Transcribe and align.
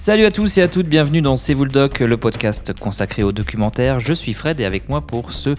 Salut 0.00 0.26
à 0.26 0.30
tous 0.30 0.58
et 0.58 0.62
à 0.62 0.68
toutes, 0.68 0.86
bienvenue 0.86 1.20
dans 1.20 1.36
C'est 1.36 1.54
vous 1.54 1.64
le 1.64 1.72
doc, 1.72 1.98
le 1.98 2.16
podcast 2.16 2.72
consacré 2.78 3.24
au 3.24 3.32
documentaire. 3.32 3.98
Je 3.98 4.12
suis 4.12 4.32
Fred 4.32 4.60
et 4.60 4.64
avec 4.64 4.88
moi 4.88 5.00
pour 5.00 5.32
ce 5.32 5.56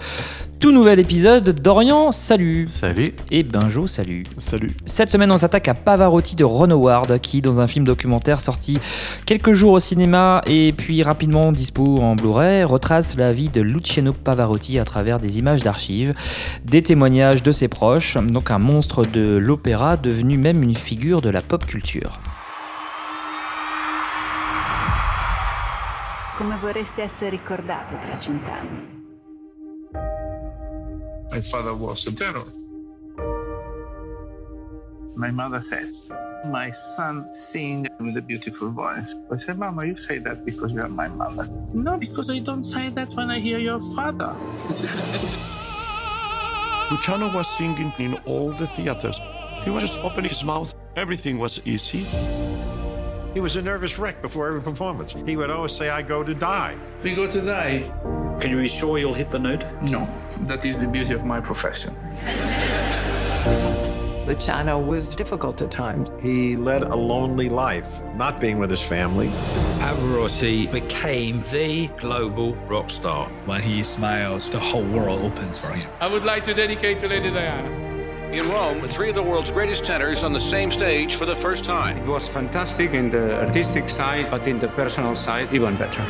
tout 0.62 0.72
nouvel 0.72 0.98
épisode, 1.00 1.50
Dorian, 1.62 2.14
salut 2.14 2.66
Salut 2.66 3.10
Et 3.32 3.44
Benjo, 3.44 3.86
salut 3.86 4.24
Salut 4.38 4.78
Cette 4.86 5.10
semaine, 5.10 5.30
on 5.34 5.38
s'attaque 5.38 5.68
à 5.68 5.74
Pavarotti 5.74 6.38
de 6.38 6.46
Ron 6.46 6.72
Howard, 6.72 7.20
qui, 7.20 7.42
dans 7.42 7.60
un 7.60 7.68
film 7.68 7.84
documentaire 7.84 8.40
sorti 8.40 8.80
quelques 9.26 9.52
jours 9.52 9.74
au 9.74 9.80
cinéma 9.82 10.42
et 10.48 10.72
puis 10.72 11.04
rapidement 11.04 11.52
dispo 11.52 11.98
en 11.98 12.16
Blu-ray, 12.16 12.64
retrace 12.64 13.18
la 13.18 13.34
vie 13.34 13.50
de 13.50 13.60
Luciano 13.60 14.14
Pavarotti 14.14 14.80
à 14.80 14.86
travers 14.86 15.20
des 15.20 15.38
images 15.38 15.64
d'archives, 15.64 16.14
des 16.64 16.82
témoignages 16.82 17.44
de 17.44 17.52
ses 17.52 17.68
proches, 17.68 18.16
donc 18.16 18.52
un 18.52 18.60
monstre 18.60 19.04
de 19.06 19.36
l'opéra 19.36 19.98
devenu 19.98 20.38
même 20.38 20.64
une 20.64 20.76
figure 20.76 21.20
de 21.20 21.30
la 21.30 21.42
pop 21.42 21.66
culture. 21.66 22.14
Come 26.40 26.56
vorreste 26.56 27.02
essere 27.02 27.32
ricordato 27.32 27.98
tra 27.98 28.18
cent'anni? 28.18 28.88
My 31.32 31.42
father 31.42 31.74
was 31.74 32.08
a 32.08 32.14
terror. 32.14 32.46
My 35.16 35.32
mother 35.32 35.62
says, 35.62 36.10
My 36.46 36.72
son 36.72 37.28
sing 37.34 37.90
with 38.00 38.16
a 38.16 38.22
beautiful 38.22 38.72
voice. 38.72 39.14
I 39.30 39.36
said, 39.36 39.58
Mama, 39.58 39.86
you 39.86 39.98
say 39.98 40.20
that 40.20 40.46
because 40.46 40.72
you 40.72 40.82
are 40.82 40.88
my 40.88 41.10
mother. 41.10 41.46
No, 41.74 41.98
because 41.98 42.30
I 42.30 42.40
don't 42.40 42.64
say 42.64 42.88
that 42.92 43.12
when 43.18 43.30
I 43.30 43.40
hear 43.40 43.60
your 43.60 43.82
father. 43.94 44.32
Luciano 46.90 47.28
was 47.34 47.50
singing 47.58 47.92
in 47.98 48.14
all 48.24 48.54
the 48.54 48.66
theaters. 48.66 49.20
He 49.66 49.72
was 49.72 49.84
just 49.84 50.00
opening 50.00 50.30
his 50.30 50.46
mouth. 50.46 50.74
Everything 50.96 51.38
was 51.38 51.60
easy. 51.66 52.06
He 53.34 53.40
was 53.40 53.56
a 53.56 53.62
nervous 53.62 54.00
wreck 54.00 54.22
before 54.22 54.48
every 54.48 54.62
performance. 54.62 55.14
He 55.26 55.38
would 55.38 55.52
always 55.52 55.72
say, 55.72 55.90
I 55.90 56.02
go 56.02 56.24
to 56.24 56.34
die. 56.34 56.76
We 57.04 57.14
go 57.14 57.30
to 57.30 57.42
die. 57.42 57.84
Can 58.40 58.52
you 58.52 58.58
be 58.58 58.68
sure 58.68 58.98
you'll 58.98 59.14
hit 59.14 59.30
the 59.30 59.38
note? 59.40 59.64
No, 59.82 60.10
that 60.48 60.66
is 60.66 60.78
the 60.78 60.88
beauty 60.88 61.14
of 61.14 61.26
my 61.26 61.40
profession. 61.40 61.96
Luciano 64.26 64.80
was 64.80 65.16
difficult 65.16 65.62
at 65.62 65.72
times. 65.72 66.10
He 66.22 66.56
led 66.56 66.84
a 66.84 66.96
lonely 66.96 67.50
life, 67.50 68.04
not 68.16 68.40
being 68.40 68.60
with 68.60 68.70
his 68.70 68.82
family. 68.82 69.28
Pavarotti 69.80 70.72
became 70.72 71.44
the 71.52 71.88
global 71.98 72.56
rock 72.68 72.90
star. 72.90 73.28
When 73.46 73.62
he 73.62 73.84
smiles, 73.84 74.50
the 74.50 74.60
whole 74.60 74.86
world 74.86 75.22
opens 75.24 75.58
for 75.60 75.72
him. 75.72 75.90
I 76.00 76.08
would 76.08 76.26
like 76.26 76.46
to 76.46 76.54
dedicate 76.54 77.00
to 77.02 77.08
Lady 77.08 77.32
Diana. 77.32 77.89
In 78.32 78.48
Rome, 78.48 78.88
three 78.88 79.10
of 79.10 79.16
the 79.16 79.24
world's 79.24 79.50
greatest 79.50 79.84
tenors 79.84 80.24
on 80.24 80.32
the 80.32 80.40
same 80.40 80.72
stage 80.72 81.16
for 81.16 81.26
the 81.26 81.36
first 81.36 81.64
time. 81.64 81.98
It 81.98 82.08
was 82.08 82.28
fantastic 82.28 82.94
in 82.94 83.10
the 83.10 83.34
artistic 83.44 83.90
side, 83.90 84.30
but 84.30 84.48
in 84.48 84.60
the 84.60 84.68
personal 84.68 85.16
side, 85.16 85.48
even 85.52 85.76
better. 85.78 86.04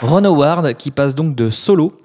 Ron 0.00 0.24
Howard 0.24 0.76
qui 0.76 0.92
passe 0.92 1.16
donc 1.16 1.34
de 1.34 1.50
solo 1.50 2.00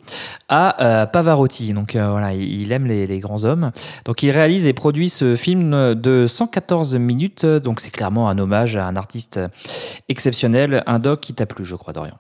à 0.49 0.83
euh, 0.83 1.05
Pavarotti. 1.05 1.73
Donc 1.73 1.95
euh, 1.95 2.09
voilà, 2.09 2.33
il, 2.33 2.71
aime 2.71 2.87
les, 2.87 3.05
les, 3.05 3.19
grands 3.19 3.43
hommes. 3.43 3.71
Donc 4.05 4.23
il 4.23 4.31
réalise 4.31 4.65
et 4.65 4.73
produit 4.73 5.09
ce 5.09 5.35
film 5.35 5.93
de 5.93 6.25
114 6.25 6.95
minutes. 6.95 7.45
Donc 7.45 7.81
c'est 7.81 7.91
clairement 7.91 8.29
un 8.29 8.39
hommage 8.39 8.77
à 8.77 8.87
un 8.87 8.95
artiste 8.95 9.39
exceptionnel. 10.09 10.81
Un 10.87 10.97
doc 10.97 11.19
qui 11.19 11.35
t'a 11.35 11.45
plu, 11.45 11.65
je 11.65 11.75
crois, 11.75 11.93
Dorian. 11.93 12.17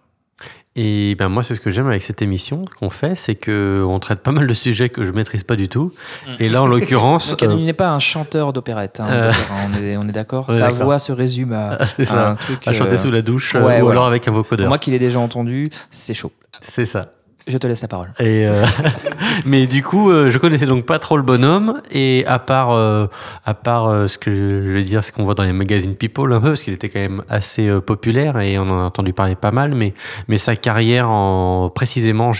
Et 0.75 1.13
ben 1.19 1.29
moi, 1.29 1.43
c'est 1.43 1.53
ce 1.53 1.59
que 1.59 1.69
j'aime 1.69 1.85
avec 1.85 2.01
cette 2.01 2.23
émission 2.23 2.63
qu'on 2.79 2.89
fait, 2.89 3.13
c'est 3.15 3.35
que 3.35 3.85
on 3.87 3.99
traite 3.99 4.21
pas 4.21 4.31
mal 4.31 4.47
de 4.47 4.53
sujets 4.55 4.89
que 4.89 5.05
je 5.05 5.11
maîtrise 5.11 5.43
pas 5.43 5.55
du 5.55 5.69
tout. 5.69 5.91
Et 6.39 6.49
là, 6.49 6.63
en 6.63 6.65
l'occurrence, 6.65 7.29
Donc, 7.29 7.43
euh... 7.43 7.55
n'est 7.55 7.73
pas 7.73 7.91
un 7.91 7.99
chanteur 7.99 8.53
d'opérette. 8.53 8.99
Hein, 8.99 9.07
euh... 9.09 9.31
on 9.67 9.83
est, 9.83 9.97
on 9.97 10.07
est 10.07 10.11
d'accord. 10.11 10.47
Ta 10.47 10.69
voix 10.69 10.97
se 10.97 11.11
résume 11.11 11.53
à, 11.53 11.85
ça, 11.85 12.27
à 12.27 12.31
un 12.31 12.35
truc 12.35 12.67
à 12.67 12.73
chanter 12.73 12.97
sous 12.97 13.11
la 13.11 13.21
douche 13.21 13.53
ouais, 13.53 13.81
ou 13.81 13.85
ouais. 13.85 13.91
alors 13.91 14.05
avec 14.05 14.27
un 14.27 14.31
vocodeur. 14.31 14.67
Moi 14.67 14.79
qui 14.79 14.89
l'ai 14.89 14.99
déjà 14.99 15.19
entendu, 15.19 15.69
c'est 15.91 16.15
chaud. 16.15 16.31
C'est 16.61 16.85
ça. 16.85 17.13
Je 17.45 17.57
te 17.57 17.67
laisse 17.67 17.81
la 17.81 17.87
parole. 17.87 18.09
Euh, 18.21 18.65
mais 19.45 19.67
du 19.67 19.83
coup, 19.83 20.09
euh, 20.09 20.29
je 20.29 20.37
connaissais 20.37 20.65
donc 20.65 20.85
pas 20.85 20.99
trop 20.99 21.17
le 21.17 21.23
bonhomme 21.23 21.81
et 21.91 22.23
à 22.25 22.39
part 22.39 22.71
euh, 22.71 23.07
à 23.45 23.53
part 23.53 24.07
ce 24.07 24.17
que 24.17 24.31
je 24.31 24.71
vais 24.71 24.83
dire, 24.83 25.03
ce 25.03 25.11
qu'on 25.11 25.23
voit 25.23 25.35
dans 25.35 25.43
les 25.43 25.53
magazines 25.53 25.95
People 25.95 26.31
un 26.31 26.39
peu, 26.39 26.49
parce 26.49 26.63
qu'il 26.63 26.73
était 26.73 26.89
quand 26.89 26.99
même 26.99 27.23
assez 27.27 27.69
populaire 27.81 28.39
et 28.39 28.57
on 28.57 28.63
en 28.63 28.79
a 28.79 28.83
entendu 28.83 29.13
parler 29.13 29.35
pas 29.35 29.51
mal, 29.51 29.75
mais 29.75 29.93
mais 30.27 30.37
sa 30.37 30.55
carrière 30.55 31.09
en 31.09 31.69
précisément, 31.69 32.31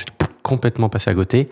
complètement 0.43 0.89
passé 0.89 1.09
à 1.09 1.15
côté. 1.15 1.49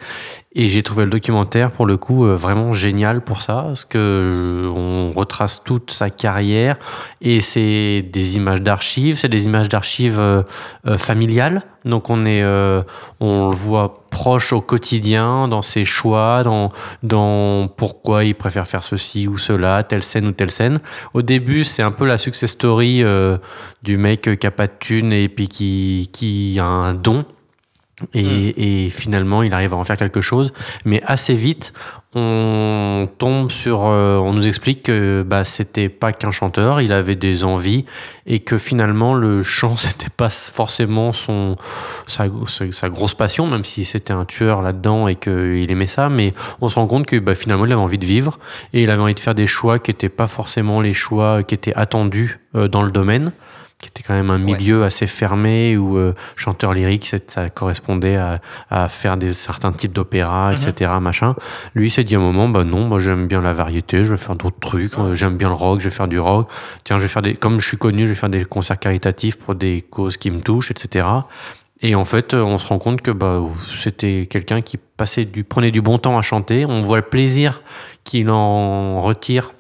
Et 0.54 0.68
j'ai 0.68 0.84
trouvé 0.84 1.06
le 1.06 1.10
documentaire 1.10 1.72
pour 1.72 1.86
le 1.86 1.96
coup 1.98 2.26
vraiment 2.26 2.74
génial 2.74 3.22
pour 3.22 3.42
ça 3.42 3.64
parce 3.68 3.86
que 3.86 4.70
on 4.76 5.08
retrace 5.08 5.64
toute 5.64 5.92
sa 5.92 6.10
carrière 6.10 6.78
et 7.22 7.40
c'est 7.40 8.02
des 8.02 8.36
images 8.36 8.62
d'archives 8.62 9.16
c'est 9.16 9.30
des 9.30 9.46
images 9.46 9.70
d'archives 9.70 10.20
euh, 10.20 10.44
euh, 10.88 10.98
familiales. 10.98 11.64
Donc 11.86 12.10
on 12.10 12.26
est 12.26 12.44
euh, 12.44 12.84
on 13.20 13.50
le 13.50 13.56
voit 13.56 14.06
proche 14.12 14.54
au 14.54 14.62
quotidien 14.62 15.48
dans 15.48 15.62
ses 15.62 15.86
choix 15.86 16.44
dans 16.44 16.72
dans 17.02 17.68
pourquoi 17.68 18.24
il 18.24 18.36
préfère 18.36 18.68
faire 18.68 18.84
ceci 18.84 19.28
ou 19.28 19.38
cela 19.38 19.82
telle 19.84 20.04
scène 20.04 20.28
ou 20.28 20.32
telle 20.32 20.52
scène. 20.52 20.80
Au 21.14 21.22
début 21.22 21.64
c'est 21.64 21.82
un 21.82 21.92
peu 21.92 22.06
la 22.06 22.18
success 22.18 22.52
story 22.52 23.04
du 23.84 23.98
mec 23.98 24.38
qui 24.40 24.48
a 24.48 24.52
pas 24.52 24.68
de 24.68 24.74
thune 24.80 25.14
et 25.14 25.30
puis 25.30 25.48
qui 25.48 26.10
qui 26.12 26.60
a 26.60 26.66
un 26.66 26.94
don 26.94 27.26
et, 28.14 28.24
mmh. 28.24 28.54
et, 28.58 28.90
finalement, 28.90 29.44
il 29.44 29.54
arrive 29.54 29.74
à 29.74 29.78
en 29.78 29.84
faire 29.84 29.98
quelque 29.98 30.22
chose. 30.22 30.54
Mais 30.86 31.02
assez 31.06 31.34
vite, 31.34 31.74
on 32.14 33.08
tombe 33.18 33.52
sur. 33.52 33.86
Euh, 33.86 34.18
on 34.18 34.34
nous 34.34 34.46
explique 34.46 34.84
que 34.84 35.24
bah, 35.24 35.46
c'était 35.46 35.88
pas 35.88 36.12
qu'un 36.12 36.32
chanteur, 36.32 36.82
il 36.82 36.92
avait 36.92 37.16
des 37.16 37.44
envies 37.44 37.86
et 38.26 38.40
que 38.40 38.58
finalement, 38.58 39.14
le 39.14 39.44
chant, 39.44 39.78
c'était 39.78 40.10
pas 40.10 40.30
forcément 40.30 41.14
son, 41.14 41.56
sa, 42.08 42.26
sa, 42.72 42.90
grosse 42.90 43.14
passion, 43.14 43.48
même 43.48 43.64
si 43.64 43.86
c'était 43.86 44.14
un 44.14 44.26
tueur 44.26 44.62
là-dedans 44.62 45.08
et 45.08 45.16
qu'il 45.16 45.72
aimait 45.72 45.88
ça. 45.88 46.10
Mais 46.10 46.34
on 46.60 46.68
se 46.68 46.76
rend 46.76 46.88
compte 46.88 47.06
que 47.06 47.18
bah, 47.18 47.36
finalement, 47.36 47.66
il 47.66 47.72
avait 47.72 47.82
envie 47.82 48.00
de 48.00 48.06
vivre 48.06 48.40
et 48.74 48.84
il 48.84 48.92
avait 48.92 49.02
envie 49.02 49.16
de 49.16 49.20
faire 49.20 49.36
des 49.36 49.48
choix 49.48 49.80
qui 49.80 49.92
n'étaient 49.92 50.10
pas 50.10 50.28
forcément 50.28 50.82
les 50.82 50.94
choix 50.94 51.44
qui 51.44 51.56
étaient 51.56 51.76
attendus 51.76 52.40
euh, 52.56 52.68
dans 52.68 52.84
le 52.84 52.92
domaine 52.92 53.32
qui 53.82 53.90
était 53.90 54.04
quand 54.04 54.14
même 54.14 54.30
un 54.30 54.38
milieu 54.38 54.82
ouais. 54.82 54.86
assez 54.86 55.08
fermé 55.08 55.76
où 55.78 55.98
euh, 55.98 56.14
chanteur 56.36 56.74
lyrique 56.74 57.14
ça 57.28 57.50
correspondait 57.50 58.16
à, 58.16 58.40
à 58.70 58.88
faire 58.88 59.18
des 59.18 59.34
certains 59.34 59.72
types 59.72 59.94
d'opéra 59.94 60.54
etc 60.54 60.72
mm 60.92 60.98
-hmm. 60.98 61.00
machin 61.10 61.36
lui 61.76 61.90
s'est 61.90 62.04
dit 62.04 62.16
à 62.16 62.20
un 62.20 62.22
moment 62.22 62.48
bah 62.48 62.64
non 62.64 62.82
moi 62.90 63.00
j'aime 63.00 63.28
bien 63.28 63.42
la 63.42 63.54
variété 63.54 64.06
je 64.06 64.12
vais 64.14 64.24
faire 64.26 64.38
d'autres 64.42 64.60
trucs 64.70 64.96
euh, 64.98 65.16
j'aime 65.20 65.38
bien 65.42 65.50
le 65.50 65.60
rock 65.66 65.80
je 65.82 65.86
vais 65.90 65.96
faire 66.00 66.12
du 66.16 66.20
rock 66.20 66.44
tiens 66.84 66.98
je 67.00 67.04
vais 67.06 67.14
faire 67.16 67.26
des 67.28 67.34
comme 67.44 67.58
je 67.62 67.68
suis 67.72 67.82
connu 67.86 68.02
je 68.08 68.12
vais 68.14 68.20
faire 68.24 68.36
des 68.38 68.46
concerts 68.56 68.80
caritatifs 68.86 69.38
pour 69.44 69.54
des 69.56 69.76
causes 69.96 70.18
qui 70.22 70.30
me 70.36 70.42
touchent 70.48 70.72
etc 70.76 70.86
et 71.84 71.96
en 71.96 72.06
fait, 72.06 72.36
on 72.36 72.58
se 72.60 72.68
rend 72.68 72.78
compte 72.78 73.02
que 73.02 73.10
bah, 73.10 73.42
c'était 73.84 74.28
quelqu'un 74.30 74.62
qui 74.62 74.78
passait 74.78 75.26
du, 75.26 75.44
prenait 75.44 75.72
du 75.72 75.82
bon 75.82 75.98
temps 75.98 76.18
à 76.18 76.22
chanter. 76.22 76.66
On 76.66 76.84
voit 76.84 76.98
le 76.98 77.10
plaisir 77.16 77.64
qu'il 78.04 78.30
en 78.30 79.02
retire 79.02 79.54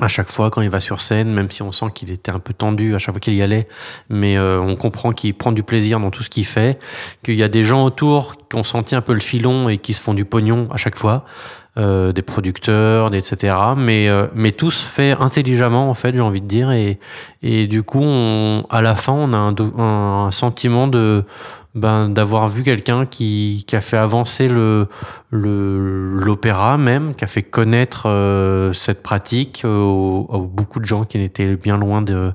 à 0.00 0.08
chaque 0.08 0.30
fois 0.30 0.50
quand 0.50 0.62
il 0.62 0.70
va 0.70 0.80
sur 0.80 1.00
scène, 1.00 1.32
même 1.32 1.50
si 1.50 1.62
on 1.62 1.72
sent 1.72 1.86
qu'il 1.94 2.10
était 2.10 2.32
un 2.32 2.38
peu 2.38 2.54
tendu 2.54 2.94
à 2.94 2.98
chaque 2.98 3.14
fois 3.14 3.20
qu'il 3.20 3.34
y 3.34 3.42
allait, 3.42 3.68
mais 4.08 4.38
euh, 4.38 4.60
on 4.60 4.74
comprend 4.74 5.12
qu'il 5.12 5.34
prend 5.34 5.52
du 5.52 5.62
plaisir 5.62 6.00
dans 6.00 6.10
tout 6.10 6.22
ce 6.22 6.30
qu'il 6.30 6.46
fait, 6.46 6.78
qu'il 7.22 7.34
y 7.34 7.42
a 7.42 7.48
des 7.48 7.64
gens 7.64 7.84
autour 7.84 8.36
qui 8.48 8.56
ont 8.56 8.64
senti 8.64 8.94
un 8.94 9.02
peu 9.02 9.12
le 9.12 9.20
filon 9.20 9.68
et 9.68 9.78
qui 9.78 9.92
se 9.92 10.00
font 10.00 10.14
du 10.14 10.24
pognon 10.24 10.68
à 10.70 10.78
chaque 10.78 10.96
fois, 10.96 11.26
euh, 11.78 12.12
des 12.12 12.22
producteurs, 12.22 13.14
etc. 13.14 13.56
Mais 13.76 14.08
euh, 14.08 14.26
mais 14.34 14.52
tout 14.52 14.70
se 14.70 14.84
fait 14.86 15.12
intelligemment 15.12 15.88
en 15.88 15.94
fait, 15.94 16.14
j'ai 16.14 16.20
envie 16.20 16.40
de 16.42 16.46
dire, 16.46 16.70
et 16.70 16.98
et 17.42 17.66
du 17.66 17.82
coup, 17.82 18.02
on, 18.02 18.64
à 18.70 18.82
la 18.82 18.94
fin, 18.94 19.12
on 19.12 19.32
a 19.32 19.36
un, 19.36 19.54
un 19.78 20.30
sentiment 20.30 20.86
de 20.86 21.24
ben, 21.74 22.10
d'avoir 22.10 22.48
vu 22.50 22.62
quelqu'un 22.62 23.06
qui, 23.06 23.64
qui 23.66 23.74
a 23.76 23.80
fait 23.80 23.96
avancer 23.96 24.46
le 24.46 24.86
l'opéra 25.30 26.76
même, 26.76 27.14
qui 27.14 27.24
a 27.24 27.26
fait 27.26 27.42
connaître 27.42 28.06
euh, 28.06 28.72
cette 28.74 29.02
pratique 29.02 29.62
aux, 29.64 30.26
aux, 30.28 30.40
beaucoup 30.42 30.80
de 30.80 30.84
gens 30.84 31.04
qui 31.04 31.18
étaient 31.18 31.56
bien 31.56 31.78
loin 31.78 32.02
de, 32.02 32.32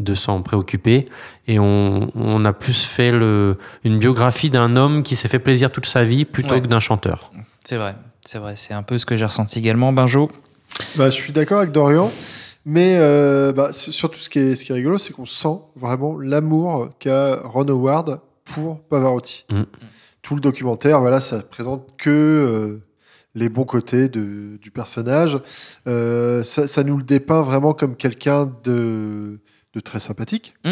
de 0.00 0.14
s'en 0.14 0.42
préoccuper. 0.42 1.06
Et 1.46 1.58
on, 1.60 2.10
on, 2.16 2.44
a 2.44 2.52
plus 2.52 2.84
fait 2.84 3.12
le, 3.12 3.56
une 3.84 3.98
biographie 3.98 4.50
d'un 4.50 4.74
homme 4.76 5.02
qui 5.04 5.14
s'est 5.16 5.28
fait 5.28 5.38
plaisir 5.38 5.70
toute 5.70 5.86
sa 5.86 6.02
vie 6.02 6.24
plutôt 6.24 6.54
Ouais. 6.54 6.60
que 6.62 6.66
d'un 6.66 6.80
chanteur. 6.80 7.30
C'est 7.64 7.76
vrai, 7.76 7.94
c'est 8.30 8.38
vrai, 8.38 8.54
c'est 8.54 8.74
un 8.74 8.84
peu 8.84 8.96
ce 8.96 9.04
que 9.04 9.16
j'ai 9.16 9.24
ressenti 9.24 9.58
également. 9.58 9.92
Benjo, 9.92 10.30
Bah, 10.94 11.10
je 11.10 11.16
suis 11.16 11.32
d'accord 11.32 11.58
avec 11.58 11.72
Dorian. 11.72 12.12
Mais 12.64 12.96
euh, 12.96 13.52
bah, 13.52 13.72
surtout, 13.72 14.20
ce 14.20 14.30
qui 14.30 14.38
est, 14.38 14.54
ce 14.54 14.64
qui 14.64 14.70
est 14.70 14.74
rigolo, 14.76 14.98
c'est 14.98 15.12
qu'on 15.12 15.24
sent 15.26 15.58
vraiment 15.74 16.16
l'amour 16.16 16.90
qu'a 17.00 17.40
Ron 17.42 17.66
Howard 17.66 18.20
pour 18.44 18.80
Pavarotti. 18.82 19.46
Mm. 19.50 19.62
Tout 20.22 20.36
le 20.36 20.40
documentaire, 20.40 21.00
voilà, 21.00 21.20
ça 21.20 21.42
présente 21.42 21.88
que 21.98 22.08
euh, 22.10 22.82
les 23.34 23.48
bons 23.48 23.64
côtés 23.64 24.08
de- 24.08 24.58
du 24.62 24.70
personnage. 24.70 25.36
Euh, 25.88 26.44
ça, 26.44 26.68
ça 26.68 26.84
nous 26.84 26.98
le 26.98 27.02
dépeint 27.02 27.42
vraiment 27.42 27.72
comme 27.72 27.96
quelqu'un 27.96 28.48
de, 28.62 29.40
de 29.74 29.80
très 29.80 29.98
sympathique. 29.98 30.54
Mm. 30.64 30.70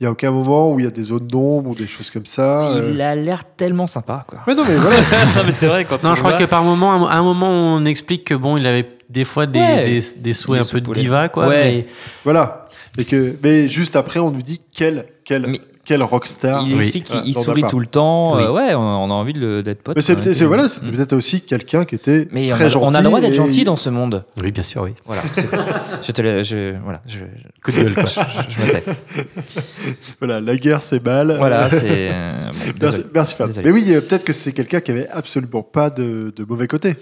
Il 0.00 0.04
n'y 0.04 0.06
a 0.06 0.10
aucun 0.10 0.30
moment 0.30 0.72
où 0.72 0.78
il 0.78 0.84
y 0.84 0.88
a 0.88 0.90
des 0.90 1.02
zones 1.02 1.26
d'ombre 1.26 1.70
ou 1.70 1.74
des 1.74 1.86
choses 1.86 2.10
comme 2.10 2.26
ça. 2.26 2.68
euh. 2.72 2.90
il 2.94 3.00
a 3.00 3.14
l'air 3.14 3.44
tellement 3.56 3.86
sympa, 3.86 4.24
quoi. 4.28 4.40
Mais 4.46 4.54
non, 4.54 4.64
mais 4.66 4.76
voilà. 4.76 4.98
non, 5.36 5.42
mais 5.44 5.52
c'est 5.52 5.66
vrai, 5.66 5.84
quand 5.84 6.02
Non, 6.02 6.10
on 6.10 6.14
je 6.14 6.20
crois 6.20 6.34
que 6.34 6.44
par 6.44 6.62
moment, 6.62 7.08
à 7.08 7.14
un 7.14 7.22
moment, 7.22 7.48
on 7.74 7.84
explique 7.84 8.24
que 8.24 8.34
bon, 8.34 8.56
il 8.56 8.66
avait 8.66 8.88
des 9.10 9.24
fois 9.24 9.46
des, 9.46 9.58
Ouais. 9.58 9.84
des, 9.84 10.00
des 10.20 10.32
souhaits 10.32 10.62
Des 10.62 10.68
un 10.68 10.70
peu 10.70 10.80
de 10.80 10.84
soupoulets. 10.86 11.00
diva, 11.00 11.28
quoi. 11.28 11.48
Ouais. 11.48 11.64
mais- 11.72 11.86
Voilà. 12.24 12.68
Et 12.98 13.04
que, 13.04 13.36
mais 13.42 13.68
juste 13.68 13.96
après, 13.96 14.20
on 14.20 14.30
nous 14.30 14.42
dit 14.42 14.60
quel, 14.74 15.06
quel, 15.28 15.58
quel 15.84 16.02
rockstar. 16.02 16.64
Il 16.66 16.78
explique 16.78 17.04
qu'il 17.04 17.20
il 17.26 17.34
Dans 17.34 17.42
sourit 17.42 17.62
tout 17.68 17.78
le 17.80 17.86
temps. 17.86 18.36
Oui. 18.36 18.42
euh, 18.44 18.50
ouais, 18.50 18.74
on, 18.74 18.80
on 18.80 19.10
a 19.10 19.14
envie 19.14 19.34
d'être 19.34 19.82
pote. 19.82 19.94
Mais 19.96 20.00
c'est 20.02 20.14
quoi, 20.14 20.22
peut-être- 20.22 20.32
et 20.34 20.38
c'est- 20.38 20.44
voilà, 20.46 20.64
peut-être 20.66 21.12
aussi 21.12 21.42
quelqu'un 21.42 21.84
qui 21.84 21.94
était 21.96 22.26
Mais 22.32 22.46
on 22.50 22.54
très 22.54 22.64
a, 22.64 22.68
gentil. 22.70 22.86
on 22.86 22.94
a 22.94 22.98
le 23.00 23.04
droit 23.04 23.20
d'être 23.20 23.32
et- 23.32 23.36
gentil 23.36 23.64
dans 23.64 23.76
ce 23.76 23.90
monde. 23.90 24.24
Oui, 24.42 24.50
bien 24.52 24.62
sûr, 24.62 24.82
oui. 24.82 24.92
Voilà. 25.04 25.22
je 26.02 26.12
te 26.12 26.22
le- 26.22 26.42
je, 26.42 26.76
voilà. 26.82 27.02
Je, 27.06 27.18
Coup 27.62 27.72
de 27.72 27.82
gueule, 27.82 27.94
quoi. 27.94 28.04
je, 28.06 28.54
je. 28.54 29.22
Voilà, 30.20 30.40
la 30.40 30.56
guerre 30.56 30.82
c'est 30.82 31.04
mal. 31.04 31.36
Voilà, 31.38 31.68
c'est. 31.70 32.10
euh, 32.12 32.50
bon, 32.50 32.74
merci, 32.80 33.02
merci 33.14 33.34
Fab. 33.34 33.50
Mais 33.64 33.70
oui, 33.70 33.84
euh, 33.90 34.00
peut-être 34.00 34.24
que 34.24 34.32
c'est 34.32 34.52
quelqu'un 34.52 34.80
qui 34.80 34.90
avait 34.90 35.08
absolument 35.08 35.62
pas 35.62 35.90
de, 35.90 36.32
de 36.34 36.44
mauvais 36.44 36.66
côté. 36.66 36.96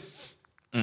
Mm. 0.74 0.82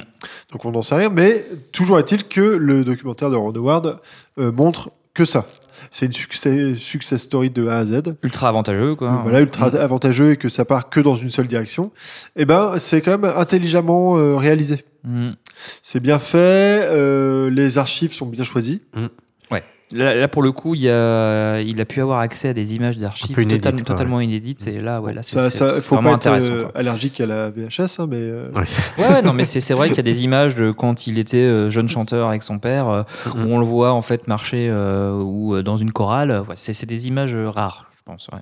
Donc 0.52 0.64
on 0.64 0.70
n'en 0.72 0.82
sait 0.82 0.94
rien, 0.96 1.10
mais 1.10 1.44
toujours 1.72 1.98
est-il 1.98 2.24
que 2.24 2.40
le 2.40 2.84
documentaire 2.84 3.30
de 3.30 3.36
Ron 3.36 3.52
Howard 3.54 3.98
euh, 4.38 4.50
montre 4.50 4.90
que 5.12 5.24
ça. 5.24 5.46
C'est 5.90 6.06
une 6.06 6.12
succès, 6.12 6.74
success 6.74 7.22
story 7.22 7.50
de 7.50 7.66
A 7.68 7.78
à 7.78 7.86
Z. 7.86 8.02
Ultra 8.22 8.48
avantageux, 8.48 8.94
quoi. 8.94 9.20
Voilà, 9.22 9.40
ultra 9.40 9.66
avantageux 9.76 10.32
et 10.32 10.36
que 10.36 10.48
ça 10.48 10.64
part 10.64 10.90
que 10.90 11.00
dans 11.00 11.14
une 11.14 11.30
seule 11.30 11.48
direction. 11.48 11.92
Et 12.36 12.44
ben, 12.44 12.74
c'est 12.78 13.00
quand 13.00 13.18
même 13.18 13.32
intelligemment 13.36 14.16
euh, 14.16 14.36
réalisé. 14.36 14.84
Mm. 15.04 15.30
C'est 15.82 16.00
bien 16.00 16.18
fait, 16.18 16.38
euh, 16.90 17.50
les 17.50 17.78
archives 17.78 18.12
sont 18.12 18.26
bien 18.26 18.44
choisies. 18.44 18.82
Ouais. 18.96 19.08
Là, 19.92 20.14
là, 20.14 20.28
pour 20.28 20.42
le 20.42 20.50
coup, 20.50 20.74
il, 20.74 20.80
y 20.80 20.88
a, 20.90 21.60
il 21.60 21.80
a 21.80 21.84
pu 21.84 22.00
avoir 22.00 22.18
accès 22.20 22.48
à 22.48 22.52
des 22.54 22.74
images 22.74 22.96
d'archives 22.98 23.36
total- 23.36 23.82
totalement 23.82 24.20
inédites. 24.20 24.66
Et 24.66 24.80
là, 24.80 25.00
ouais, 25.00 25.12
là, 25.12 25.22
c'est 25.22 25.34
Ça, 25.34 25.50
ça, 25.50 25.74
c'est 25.74 25.80
faut 25.82 25.96
vraiment 25.96 26.10
pas 26.10 26.14
être 26.16 26.26
intéressant. 26.26 26.52
euh, 26.52 26.66
allergique 26.74 27.20
à 27.20 27.26
la 27.26 27.50
VHS, 27.50 28.00
hein, 28.00 28.06
mais 28.08 28.16
euh, 28.18 28.48
Ouais, 28.56 28.64
ouais, 29.04 29.22
non, 29.22 29.32
mais 29.34 29.44
c'est 29.44 29.60
c'est 29.60 29.74
vrai 29.74 29.88
qu'il 29.88 29.98
y 29.98 30.00
a 30.00 30.04
des 30.04 30.24
images 30.24 30.54
de 30.54 30.70
quand 30.72 31.06
il 31.06 31.18
était 31.18 31.36
euh, 31.36 31.68
jeune 31.70 31.88
chanteur 31.88 32.28
avec 32.28 32.42
son 32.42 32.58
père, 32.58 32.88
euh, 32.88 33.02
où 33.36 33.38
on 33.54 33.58
le 33.58 33.66
voit 33.66 33.92
en 33.92 34.02
fait 34.02 34.26
marcher 34.26 34.68
euh, 34.70 35.12
ou 35.12 35.62
dans 35.62 35.76
une 35.76 35.92
chorale. 35.92 36.44
Ouais, 36.48 36.54
c'est 36.56 36.72
c'est 36.72 36.86
des 36.86 37.06
images 37.06 37.34
rares, 37.36 37.90
je 37.96 38.02
pense. 38.04 38.28
ouais. 38.32 38.40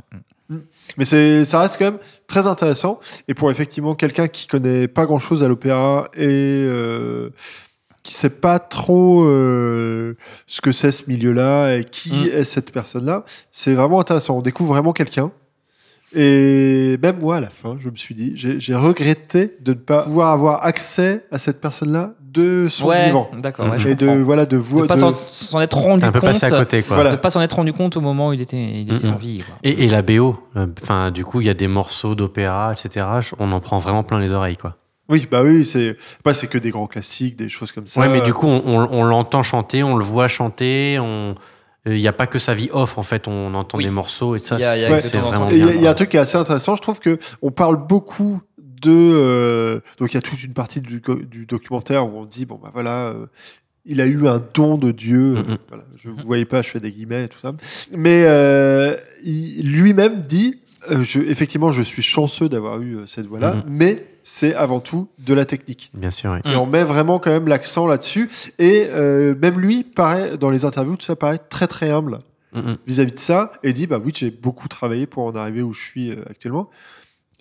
Mm. 0.48 0.58
Mais 0.98 1.04
c'est, 1.06 1.44
ça 1.46 1.60
reste 1.60 1.76
quand 1.78 1.86
même 1.86 1.98
très 2.28 2.46
intéressant. 2.46 3.00
Et 3.26 3.34
pour 3.34 3.50
effectivement 3.50 3.94
quelqu'un 3.94 4.28
qui 4.28 4.46
connaît 4.46 4.86
pas 4.86 5.06
grand 5.06 5.18
chose 5.18 5.42
à 5.42 5.48
l'opéra 5.48 6.08
et 6.14 6.26
euh, 6.28 7.30
qui 8.02 8.14
sait 8.14 8.30
pas 8.30 8.58
trop 8.58 9.24
euh, 9.24 10.16
ce 10.46 10.60
que 10.60 10.72
c'est 10.72 10.90
ce 10.92 11.04
milieu-là 11.08 11.76
et 11.76 11.84
qui 11.84 12.12
Mm. 12.12 12.28
est 12.38 12.44
cette 12.44 12.72
personne-là, 12.72 13.24
c'est 13.52 13.74
vraiment 13.74 14.00
intéressant. 14.00 14.38
On 14.38 14.42
découvre 14.42 14.74
vraiment 14.74 14.92
quelqu'un. 14.92 15.30
Et 16.14 16.98
même 17.02 17.20
moi, 17.20 17.36
à 17.36 17.40
la 17.40 17.48
fin, 17.48 17.76
je 17.80 17.88
me 17.88 17.96
suis 17.96 18.14
dit, 18.14 18.32
j'ai, 18.36 18.74
regretté 18.74 19.56
de 19.60 19.72
ne 19.72 19.78
pas 19.78 20.02
pouvoir 20.02 20.30
avoir 20.30 20.64
accès 20.66 21.24
à 21.30 21.38
cette 21.38 21.58
personne-là 21.60 22.12
de 22.20 22.66
son 22.68 22.88
Ouais, 22.88 23.06
vivant. 23.06 23.30
d'accord, 23.40 23.70
ouais, 23.70 23.78
je 23.78 23.88
et 23.88 23.94
de 23.94 24.06
comprends. 24.06 24.22
voilà 24.22 24.44
de 24.46 24.56
vous 24.58 24.82
De 24.82 24.86
pas 24.86 24.96
s'en- 24.98 25.14
s'en 25.28 25.60
être 25.60 25.76
rendu 25.78 26.04
un 26.04 26.12
peu 26.12 26.20
compte. 26.20 26.30
passé 26.32 26.46
à 26.46 26.50
côté, 26.50 26.82
quoi. 26.82 26.96
Voilà. 26.96 27.12
De 27.12 27.16
pas 27.16 27.30
s'en 27.30 27.40
être 27.40 27.56
rendu 27.56 27.72
compte 27.72 27.96
au 27.96 28.00
moment 28.02 28.28
où 28.28 28.32
il 28.34 28.40
était, 28.42 28.82
il 28.82 28.92
était 28.92 29.08
en 29.08 29.14
vie. 29.14 29.38
quoi. 29.46 29.54
Et, 29.62 29.84
et 29.84 29.88
la 29.88 30.02
BO, 30.02 30.36
euh, 30.56 30.66
enfin, 30.82 31.10
du 31.12 31.24
coup, 31.24 31.40
il 31.40 31.46
y 31.46 31.50
a 31.50 31.54
des 31.54 31.68
morceaux 31.68 32.14
d'opéra, 32.14 32.74
etc. 32.74 33.06
On 33.38 33.50
en 33.52 33.60
prend 33.60 33.78
vraiment 33.78 34.02
plein 34.02 34.18
les 34.20 34.30
oreilles, 34.32 34.56
quoi. 34.58 34.76
Oui, 35.08 35.26
bah 35.30 35.42
oui, 35.42 35.64
c'est 35.64 35.96
pas 36.22 36.32
c'est 36.34 36.46
que 36.46 36.58
des 36.58 36.70
grands 36.70 36.86
classiques, 36.86 37.36
des 37.36 37.48
choses 37.48 37.72
comme 37.72 37.86
ça. 37.86 38.00
ouais, 38.00 38.08
mais 38.08 38.20
du 38.22 38.32
coup, 38.32 38.46
on, 38.46 38.62
on- 38.64 38.88
on 38.90 39.04
l'entend 39.04 39.42
chanter, 39.42 39.82
on 39.82 39.96
le 39.96 40.04
voit 40.04 40.28
chanter, 40.28 40.98
on. 41.00 41.34
Il 41.84 41.94
n'y 41.94 42.06
a 42.06 42.12
pas 42.12 42.28
que 42.28 42.38
sa 42.38 42.54
vie 42.54 42.68
off, 42.72 42.96
en 42.96 43.02
fait, 43.02 43.26
on 43.26 43.52
entend 43.54 43.78
Oui. 43.78 43.84
des 43.84 43.90
morceaux 43.90 44.36
et 44.36 44.38
ça, 44.38 44.56
c'est 44.60 45.16
vraiment 45.16 45.50
il 45.50 45.58
y, 45.58 45.62
a- 45.68 45.74
il 45.74 45.80
y 45.82 45.86
a 45.88 45.90
un 45.90 45.94
truc 45.94 46.10
qui 46.10 46.16
est 46.16 46.20
assez 46.20 46.38
intéressant, 46.38 46.76
je 46.76 46.82
trouve 46.82 47.00
que 47.00 47.18
on 47.42 47.50
parle 47.50 47.76
beaucoup 47.88 48.40
de 48.56 48.92
euh, 48.92 49.80
donc 49.98 50.12
il 50.12 50.14
y 50.14 50.18
a 50.18 50.22
toute 50.22 50.42
une 50.44 50.54
partie 50.54 50.80
du, 50.80 51.00
documentaire 51.46 52.06
où 52.06 52.18
on 52.18 52.24
dit 52.24 52.46
bon 52.46 52.58
bah 52.62 52.70
voilà 52.72 53.08
euh, 53.08 53.26
il 53.84 54.00
a 54.00 54.06
eu 54.06 54.28
un 54.28 54.40
don 54.54 54.76
de 54.78 54.92
Dieu, 54.92 55.34
voilà, 55.68 55.84
je 55.96 56.08
vous 56.08 56.22
voyez 56.24 56.44
pas, 56.44 56.62
je 56.62 56.70
fais 56.70 56.78
des 56.80 56.92
guillemets 56.92 57.24
et 57.24 57.28
tout 57.28 57.38
ça, 57.40 57.52
mais 57.92 58.24
euh, 58.26 58.96
lui-même 59.62 60.22
dit 60.22 60.60
euh, 60.90 61.02
je, 61.04 61.18
effectivement 61.20 61.72
je 61.72 61.82
suis 61.82 62.02
chanceux 62.02 62.48
d'avoir 62.48 62.80
eu 62.80 62.96
euh, 62.98 63.06
cette 63.06 63.26
voix-là, 63.26 63.56
mais 63.68 64.04
c'est 64.24 64.54
avant 64.54 64.80
tout 64.80 65.08
de 65.18 65.34
la 65.34 65.44
technique. 65.44 65.90
Bien 65.94 66.10
sûr, 66.10 66.32
oui. 66.32 66.52
Et 66.52 66.56
on 66.56 66.66
met 66.66 66.84
vraiment 66.84 67.18
quand 67.18 67.30
même 67.30 67.48
l'accent 67.48 67.86
là-dessus. 67.86 68.30
Et 68.58 68.86
euh, 68.90 69.34
même 69.40 69.58
lui, 69.58 69.82
paraît, 69.84 70.36
dans 70.38 70.50
les 70.50 70.64
interviews, 70.64 70.96
tout 70.96 71.06
ça 71.06 71.16
paraît 71.16 71.38
très 71.38 71.66
très 71.66 71.90
humble 71.90 72.18
Mhm. 72.54 72.76
vis-à-vis 72.86 73.12
de 73.12 73.18
ça. 73.18 73.50
Et 73.62 73.72
dit, 73.72 73.86
bah 73.86 73.98
oui, 74.02 74.12
j'ai 74.14 74.30
beaucoup 74.30 74.68
travaillé 74.68 75.06
pour 75.06 75.24
en 75.24 75.34
arriver 75.34 75.62
où 75.62 75.72
je 75.72 75.80
suis 75.80 76.10
euh, 76.10 76.16
actuellement. 76.28 76.68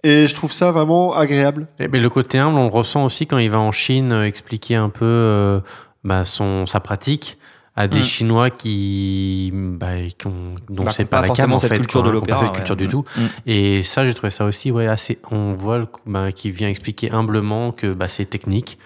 Et 0.03 0.27
je 0.27 0.33
trouve 0.33 0.51
ça 0.51 0.71
vraiment 0.71 1.13
agréable. 1.13 1.67
Eh, 1.79 1.87
Mais 1.87 1.99
le 1.99 2.09
côté 2.09 2.39
humble, 2.39 2.57
on 2.57 2.63
le 2.67 2.71
ressent 2.73 3.05
aussi 3.05 3.27
quand 3.27 3.37
il 3.37 3.51
va 3.51 3.59
en 3.59 3.71
Chine 3.71 4.11
euh, 4.13 4.25
expliquer 4.25 4.75
un 4.75 4.89
peu 4.89 5.05
euh, 5.05 5.59
bah, 6.03 6.25
son, 6.25 6.65
sa 6.65 6.79
pratique 6.79 7.37
à 7.81 7.87
des 7.87 7.99
Mm. 7.99 8.03
Chinois 8.03 8.49
qui, 8.49 9.51
bah, 9.53 9.95
qui 10.17 10.27
ont, 10.27 10.53
dont 10.69 10.83
Bah, 10.83 10.91
c'est 10.91 11.03
qui 11.03 11.09
pas, 11.09 11.17
pas 11.17 11.21
la 11.21 11.27
forcément 11.27 11.47
cam 11.47 11.53
en 11.55 11.59
cette 11.59 11.69
fait, 11.69 11.77
culture 11.77 12.01
quoi, 12.01 12.11
de 12.11 12.17
hein, 12.17 12.21
qui 12.21 12.25
pas 12.27 12.31
l'opéra, 12.31 12.47
cette 12.47 12.55
culture 12.55 12.75
ouais. 12.75 12.81
du 12.81 12.87
tout. 12.87 13.05
Mm. 13.17 13.21
Et 13.47 13.83
ça, 13.83 14.05
j'ai 14.05 14.13
trouvé 14.13 14.29
ça 14.29 14.45
aussi, 14.45 14.71
ouais, 14.71 14.87
assez. 14.87 15.19
On 15.31 15.53
voit 15.53 15.79
le 15.79 15.87
bah, 16.05 16.31
qu'il 16.31 16.51
vient 16.51 16.69
expliquer 16.69 17.11
humblement 17.11 17.71
que 17.71 17.93
bah, 17.93 18.07
c'est 18.07 18.25
technique 18.25 18.77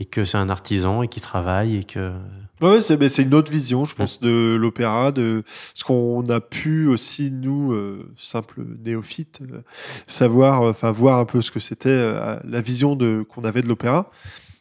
et 0.00 0.04
que 0.04 0.24
c'est 0.24 0.38
un 0.38 0.48
artisan 0.48 1.02
et 1.02 1.08
qui 1.08 1.20
travaille 1.20 1.76
et 1.76 1.84
que. 1.84 2.12
Ouais, 2.60 2.80
c'est 2.80 2.98
mais 2.98 3.08
c'est 3.08 3.24
une 3.24 3.34
autre 3.34 3.50
vision, 3.50 3.84
je 3.84 3.94
pense, 3.94 4.20
de 4.20 4.54
l'opéra, 4.54 5.12
de 5.12 5.42
ce 5.74 5.84
qu'on 5.84 6.24
a 6.30 6.40
pu 6.40 6.86
aussi 6.86 7.30
nous, 7.30 7.72
euh, 7.72 8.08
simples 8.16 8.64
néophytes, 8.84 9.40
euh, 9.42 9.60
savoir, 10.06 10.62
enfin 10.62 10.90
voir 10.92 11.18
un 11.18 11.24
peu 11.24 11.42
ce 11.42 11.50
que 11.50 11.60
c'était 11.60 11.90
euh, 11.90 12.38
la 12.44 12.60
vision 12.60 12.96
de 12.96 13.24
qu'on 13.28 13.42
avait 13.42 13.60
de 13.60 13.68
l'opéra. 13.68 14.10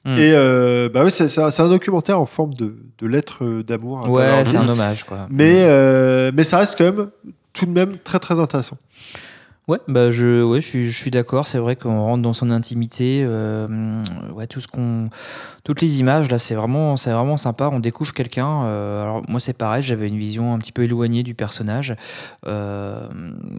Mm. 0.05 0.17
Et 0.17 0.33
euh, 0.33 0.89
bah 0.89 1.03
ouais, 1.03 1.09
c'est 1.09 1.39
un, 1.39 1.69
documentaire 1.69 2.19
en 2.19 2.25
forme 2.25 2.53
de, 2.53 2.75
de 2.97 3.07
lettre 3.07 3.61
d'amour. 3.61 4.09
Ouais, 4.09 4.43
c'est 4.45 4.57
un 4.57 4.67
hommage, 4.67 5.03
quoi. 5.03 5.27
Mais 5.29 5.63
euh, 5.63 6.31
mais 6.35 6.43
ça 6.43 6.57
reste 6.57 6.77
quand 6.77 6.83
même 6.83 7.07
tout 7.53 7.65
de 7.65 7.71
même 7.71 7.97
très 8.03 8.19
très 8.19 8.39
intéressant. 8.39 8.77
Ouais, 9.69 9.79
bah 9.87 10.11
je, 10.11 10.43
ouais, 10.43 10.59
je 10.59 10.67
suis, 10.67 10.89
je 10.89 10.97
suis 10.97 11.09
d'accord. 11.09 11.47
C'est 11.47 11.57
vrai 11.57 11.77
qu'on 11.77 12.01
rentre 12.01 12.21
dans 12.21 12.33
son 12.33 12.51
intimité. 12.51 13.19
euh, 13.21 14.03
ouais, 14.33 14.45
tout 14.45 14.59
ce 14.59 14.67
qu'on, 14.67 15.09
toutes 15.63 15.79
les 15.81 16.01
images 16.01 16.29
là, 16.29 16.37
c'est 16.37 16.53
vraiment, 16.53 16.97
c'est 16.97 17.13
vraiment 17.13 17.37
sympa. 17.37 17.69
On 17.71 17.79
découvre 17.79 18.11
quelqu'un. 18.13 18.65
euh, 18.65 19.03
alors 19.03 19.21
moi, 19.29 19.39
c'est 19.39 19.57
pareil. 19.57 19.81
J'avais 19.81 20.09
une 20.09 20.17
vision 20.17 20.53
un 20.53 20.59
petit 20.59 20.73
peu 20.73 20.83
éloignée 20.83 21.23
du 21.23 21.33
personnage. 21.33 21.95
Euh, 22.45 23.07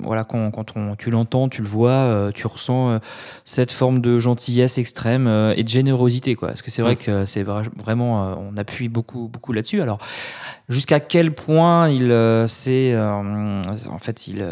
voilà, 0.02 0.25
quand, 0.25 0.50
quand 0.50 0.76
on, 0.76 0.94
tu 0.94 1.08
l'entends, 1.11 1.49
tu 1.49 1.62
le 1.62 1.68
vois, 1.68 2.30
tu 2.34 2.46
ressens 2.46 2.99
cette 3.46 3.73
forme 3.73 4.02
de 4.02 4.18
gentillesse 4.18 4.76
extrême 4.76 5.26
et 5.56 5.62
de 5.64 5.68
générosité, 5.68 6.34
quoi. 6.34 6.49
Parce 6.49 6.61
que 6.61 6.70
c'est 6.70 6.82
vrai 6.82 6.94
Mm. 6.96 6.99
que 6.99 7.25
c'est 7.25 7.42
vra- 7.44 7.64
vraiment, 7.82 8.37
on 8.38 8.58
appuie 8.58 8.88
beaucoup, 8.90 9.28
beaucoup 9.32 9.54
là-dessus. 9.54 9.80
Alors 9.80 9.96
jusqu'à 10.68 11.00
quel 11.00 11.32
point 11.34 11.88
il 11.88 12.12
c'est 12.46 12.94
en 12.96 13.99
fait 14.00 14.28
il, 14.28 14.46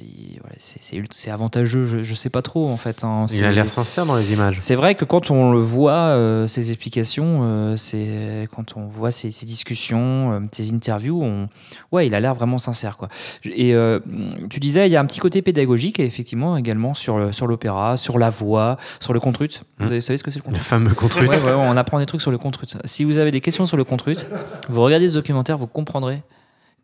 il- 0.00 0.38
voilà, 0.40 0.56
c'est- 0.58 0.95
c'est 1.10 1.30
avantageux 1.30 1.86
je, 1.86 2.02
je 2.02 2.14
sais 2.14 2.30
pas 2.30 2.42
trop 2.42 2.68
en 2.68 2.76
fait 2.76 3.04
hein. 3.04 3.26
Il 3.32 3.44
a 3.44 3.52
l'air 3.52 3.68
sincère 3.68 4.06
dans 4.06 4.16
les 4.16 4.32
images. 4.32 4.58
c'est 4.58 4.74
vrai 4.74 4.94
que 4.94 5.04
quand 5.04 5.30
on 5.30 5.52
le 5.52 5.60
voit 5.60 5.92
euh, 5.92 6.48
ses 6.48 6.70
explications 6.70 7.40
euh, 7.42 7.76
c'est 7.76 8.48
quand 8.54 8.76
on 8.76 8.86
voit 8.86 9.10
ses, 9.10 9.30
ses 9.32 9.46
discussions 9.46 10.32
euh, 10.32 10.40
ses 10.52 10.72
interviews 10.72 11.22
on 11.22 11.48
ouais 11.92 12.06
il 12.06 12.14
a 12.14 12.20
l'air 12.20 12.34
vraiment 12.34 12.58
sincère 12.58 12.96
quoi 12.96 13.08
et 13.44 13.74
euh, 13.74 14.00
tu 14.50 14.60
disais 14.60 14.88
il 14.88 14.92
y 14.92 14.96
a 14.96 15.00
un 15.00 15.06
petit 15.06 15.20
côté 15.20 15.42
pédagogique 15.42 16.00
effectivement 16.00 16.56
également 16.56 16.94
sur 16.94 17.18
le- 17.18 17.32
sur 17.32 17.46
l'opéra 17.46 17.96
sur 17.96 18.18
la 18.18 18.30
voix 18.30 18.76
sur 19.00 19.12
le 19.12 19.20
contrut 19.20 19.62
vous 19.78 19.84
Mm. 19.84 19.88
avez- 19.88 20.00
savez 20.00 20.16
ce 20.18 20.22
que 20.24 20.30
c'est 20.30 20.38
le 20.38 20.44
Le 20.44 20.50
contrut 20.52 20.64
fameux 20.64 20.94
contrut. 20.94 21.26
Ouais, 21.28 21.42
ouais, 21.42 21.52
on 21.52 21.76
apprend 21.76 21.98
des 21.98 22.06
trucs 22.06 22.22
sur 22.22 22.30
le 22.30 22.38
contrut. 22.38 22.66
Si 22.84 23.04
vous 23.04 23.18
avez 23.18 23.30
des 23.30 23.40
questions 23.40 23.66
sur 23.66 23.76
le 23.76 23.84
contrut, 23.84 24.16
vous 24.68 24.80
regardez 24.82 25.08
ce 25.10 25.14
documentaire, 25.14 25.58
vous 25.58 25.66
comprendrez 25.66 26.22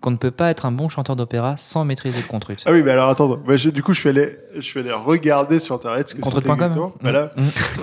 qu'on 0.02 0.10
ne 0.10 0.16
peut 0.18 0.30
pas 0.30 0.50
être 0.50 0.66
un 0.66 0.72
bon 0.72 0.90
chanteur 0.90 1.16
d'opéra 1.16 1.56
sans 1.56 1.86
maîtriser 1.86 2.20
le 2.20 2.28
contrut. 2.28 2.56
Ah 2.66 2.72
oui, 2.72 2.82
mais 2.82 2.90
alors 2.90 3.08
attends, 3.08 3.40
je- 3.48 3.70
du 3.70 3.82
coup 3.82 3.94
je 3.94 4.00
suis 4.00 4.08
allé, 4.10 4.36
je 4.54 4.60
suis 4.60 4.80
allé 4.80 4.92
regarder 4.92 5.58
sur 5.60 5.74
internet 5.76 6.10
ce 6.10 6.14
que 6.14 6.20
c'était 6.22 6.30
Contrut.com 6.34 6.54
exactement. 6.54 6.94
Voilà. 7.00 7.32
Mm. 7.36 7.42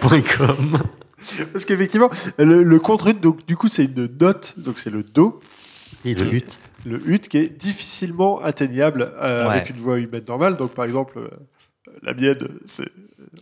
Contrut.com. 0.00 0.78
Parce 1.52 1.64
qu'effectivement, 1.64 2.10
le, 2.38 2.62
le 2.62 2.78
contrut, 2.78 3.14
donc 3.14 3.46
du 3.46 3.56
coup 3.56 3.68
c'est 3.68 3.84
une 3.84 4.08
note, 4.20 4.54
donc 4.58 4.78
c'est 4.78 4.90
le 4.90 5.02
do, 5.02 5.40
Et 6.04 6.14
le 6.14 6.24
but. 6.26 6.58
le 6.86 6.98
ut 7.10 7.18
qui 7.20 7.38
est 7.38 7.50
difficilement 7.60 8.40
atteignable 8.40 9.12
euh, 9.20 9.44
Ouais. 9.46 9.50
avec 9.56 9.70
une 9.70 9.76
voix 9.76 9.98
humaine 9.98 10.24
normale. 10.26 10.56
Donc 10.56 10.72
par 10.72 10.84
exemple, 10.86 11.18
euh, 11.18 11.28
la 12.02 12.14
mienne, 12.14 12.38
c'est 12.66 12.88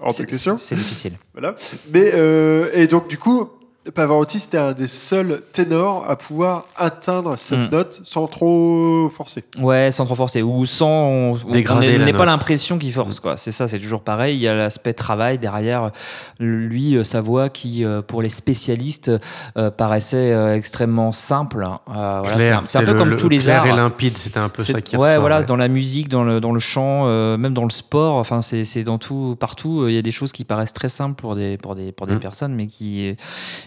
hors 0.01 0.11
de 0.11 0.17
C'est- 0.17 0.27
question. 0.27 0.57
C'est 0.57 0.75
difficile. 0.75 1.13
Voilà. 1.35 1.55
Mais 1.95 2.11
euh, 2.15 2.69
et 2.75 2.89
donc 2.89 3.09
du 3.09 3.17
coup, 3.17 3.49
Pavarotti 3.95 4.39
c'était 4.39 4.59
un 4.59 4.73
des 4.73 4.89
seuls 4.89 5.41
ténors 5.53 6.05
à 6.09 6.17
pouvoir 6.17 6.65
atteindre 6.77 7.37
cette 7.37 7.59
Mm. 7.59 7.69
note 7.71 8.01
sans 8.05 8.27
trop 8.27 9.09
forcer. 9.11 9.45
Ouais, 9.59 9.91
sans 9.93 10.05
trop 10.07 10.15
forcer. 10.15 10.43
Ou 10.43 10.67
sans. 10.67 10.89
On 10.89 11.39
on 11.49 11.51
n'est 11.53 12.13
pas 12.13 12.25
l'impression 12.27 12.79
qu'il 12.79 12.93
force, 12.93 13.21
quoi. 13.21 13.37
C'est 13.37 13.51
ça, 13.51 13.67
c'est 13.69 13.79
toujours 13.79 14.03
pareil. 14.03 14.37
Il 14.37 14.41
y 14.41 14.49
a 14.49 14.55
l'aspect 14.55 14.93
travail 14.93 15.39
derrière. 15.39 15.91
Lui, 16.39 16.97
euh, 16.97 17.05
sa 17.05 17.21
voix 17.21 17.49
qui, 17.49 17.85
euh, 17.85 18.03
pour 18.03 18.23
les 18.23 18.29
spécialistes, 18.29 19.11
euh, 19.57 19.71
paraissait 19.71 20.33
euh, 20.33 20.55
extrêmement 20.57 21.13
simple. 21.13 21.63
Euh, 21.65 22.21
voilà, 22.23 22.23
c'est 22.25 22.37
Clair, 22.47 22.59
un- 22.59 22.67
c'est 22.67 22.79
un, 22.79 22.81
c'est 22.81 22.87
peu 22.87 22.93
le- 22.93 22.99
comme 22.99 23.09
le 23.11 23.17
tous 23.17 23.29
les 23.29 23.39
clair 23.39 23.61
arts. 23.63 23.67
et 23.67 23.73
limpide, 23.73 24.17
c'était 24.19 24.39
un 24.39 24.49
peu 24.49 24.63
ça 24.63 24.81
qui 24.81 24.97
ouais, 24.97 25.17
voilà, 25.19 25.39
ouais. 25.41 25.45
dans 25.45 25.57
la 25.57 25.69
musique, 25.69 26.09
dans 26.09 26.25
le, 26.25 26.41
dans 26.41 26.53
le 26.53 26.61
chant, 26.61 27.05
euh, 27.07 27.37
même 27.37 27.55
dans 27.55 27.65
le 27.65 27.71
sport, 27.71 28.17
enfin, 28.17 28.43
c'est 28.43 28.65
c'est 28.65 28.85
dans 28.85 28.99
tout, 28.99 29.37
partout, 29.39 29.83
euh, 29.83 29.91
il 29.91 29.95
y 29.95 29.99
a 29.99 30.03
des 30.03 30.11
choses 30.13 30.33
qui 30.33 30.45
paraissent 30.45 30.73
très 30.73 30.89
simples 30.89 31.15
pour 31.21 31.35
des, 31.37 31.57
pour 31.57 31.75
des, 31.75 31.93
pour 31.93 32.07
des 32.07 32.15
Mm. 32.15 32.21
personnes, 32.21 32.55
mais 32.55 32.67
qui, 32.67 33.15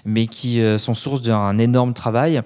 mais 0.06 0.11
qui 0.28 0.62
euh, 0.62 0.78
sont 0.78 0.94
source 0.94 1.22
d'un 1.22 1.58
énorme 1.58 1.94
travail. 1.94 2.42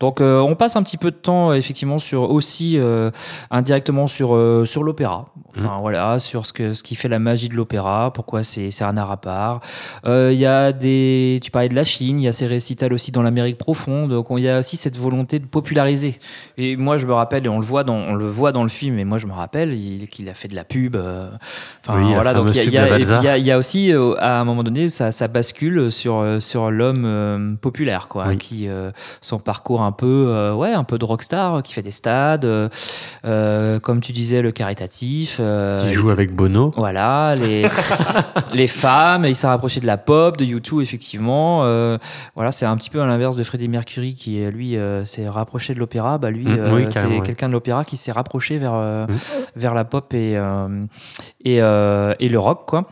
Donc 0.00 0.20
euh, 0.20 0.40
on 0.40 0.54
passe 0.54 0.76
un 0.76 0.82
petit 0.82 0.96
peu 0.98 1.10
de 1.10 1.16
temps 1.16 1.52
effectivement 1.52 1.98
sur 1.98 2.30
aussi 2.30 2.78
euh, 2.78 3.10
indirectement 3.50 4.06
sur 4.08 4.38
sur 4.66 4.82
l'opéra. 4.82 5.26
Enfin 5.56 5.78
voilà, 5.80 6.18
sur 6.18 6.46
ce 6.46 6.52
que 6.52 6.74
ce 6.74 6.82
qui 6.82 6.96
fait 6.96 7.08
la 7.08 7.20
magie 7.20 7.48
de 7.48 7.54
l'opéra, 7.54 8.12
pourquoi 8.12 8.42
c'est 8.42 8.70
c'est 8.72 8.82
un 8.84 8.96
art 8.96 9.12
à 9.12 9.16
part. 9.18 9.60
Il 10.04 10.32
y 10.32 10.46
a 10.46 10.72
des 10.72 11.38
tu 11.42 11.50
parlais 11.50 11.68
de 11.68 11.74
la 11.76 11.84
Chine, 11.84 12.20
il 12.20 12.24
y 12.24 12.28
a 12.28 12.32
ces 12.32 12.46
récitals 12.46 12.92
aussi 12.92 13.12
dans 13.12 13.22
l'Amérique 13.22 13.56
profonde. 13.58 14.10
Donc 14.10 14.30
on- 14.30 14.36
il 14.38 14.44
y 14.44 14.48
a 14.48 14.58
aussi 14.58 14.76
cette 14.76 14.96
volonté 14.98 15.38
de 15.38 15.46
populariser. 15.46 16.18
Et 16.58 16.76
moi 16.76 16.96
je 16.96 17.06
me 17.06 17.12
rappelle 17.12 17.46
et 17.46 17.48
on 17.48 17.60
le 17.60 17.64
voit 17.66 17.84
dans 17.84 17.94
on 17.96 18.14
le 18.14 18.26
voit 18.28 18.50
dans 18.52 18.64
le 18.64 18.68
film 18.68 18.98
et 18.98 19.04
moi 19.04 19.18
je 19.18 19.26
me 19.26 19.32
rappelle 19.32 19.72
il- 19.74 20.08
qu'il 20.08 20.28
a 20.28 20.34
fait 20.34 20.48
de 20.48 20.56
la 20.56 20.64
pub. 20.64 20.96
Enfin 20.96 22.02
Oui, 22.04 22.12
voilà, 22.14 22.34
donc 22.34 22.48
il 22.54 22.62
y 22.62 22.66
y, 22.66 23.38
y 23.38 23.42
y 23.44 23.50
a 23.52 23.58
aussi 23.58 23.92
à 24.18 24.40
un 24.40 24.44
moment 24.44 24.64
donné 24.64 24.88
ça, 24.88 25.12
ça 25.12 25.28
bascule 25.28 25.92
sur 25.92 26.24
sur 26.40 26.70
l'homme 26.72 27.03
euh, 27.04 27.54
populaire 27.60 28.08
quoi, 28.08 28.26
Oui. 28.28 28.38
qui 28.38 28.68
euh, 28.68 28.90
son 29.20 29.38
parcours 29.38 29.82
un 29.82 29.92
peu 29.92 30.26
euh, 30.28 30.54
ouais 30.54 30.72
un 30.72 30.84
peu 30.84 30.98
de 30.98 31.04
rockstar, 31.04 31.62
qui 31.62 31.72
fait 31.72 31.82
des 31.82 31.90
stades, 31.90 32.46
comme 33.22 34.00
tu 34.00 34.12
disais 34.12 34.42
le 34.42 34.52
caritatif. 34.52 35.40
Qui 35.78 35.92
joue 35.92 36.10
avec 36.10 36.34
Bono. 36.34 36.72
voilà, 36.76 37.34
les, 37.36 37.66
les 38.54 38.66
femmes, 38.66 39.24
il 39.26 39.34
s'est 39.36 39.46
rapproché 39.46 39.80
de 39.80 39.86
la 39.86 39.96
pop, 39.98 40.36
de 40.36 40.44
YouTube, 40.44 40.80
effectivement. 40.80 41.60
Voilà, 42.34 42.52
c'est 42.52 42.66
un 42.66 42.76
petit 42.76 42.90
peu 42.90 43.00
à 43.00 43.06
l'inverse 43.06 43.36
de 43.36 43.44
Freddie 43.44 43.68
Mercury 43.68 44.14
qui, 44.14 44.40
lui, 44.46 44.76
s'est 45.04 45.28
rapproché 45.28 45.74
de 45.74 45.78
l'opéra. 45.78 46.18
Bah, 46.18 46.30
lui, 46.30 46.44
Mm, 46.44 46.72
oui, 46.74 46.86
c'est 46.90 47.06
ouais. 47.06 47.20
quelqu'un 47.20 47.48
de 47.48 47.52
l'opéra 47.54 47.84
qui 47.84 47.96
s'est 47.96 48.12
rapproché 48.12 48.58
vers, 48.58 48.74
Mm. 48.74 49.06
vers 49.56 49.74
la 49.74 49.84
pop 49.84 50.12
et, 50.14 50.32
et, 51.44 51.56
et 51.56 52.28
le 52.28 52.36
rock, 52.38 52.66
quoi. 52.66 52.86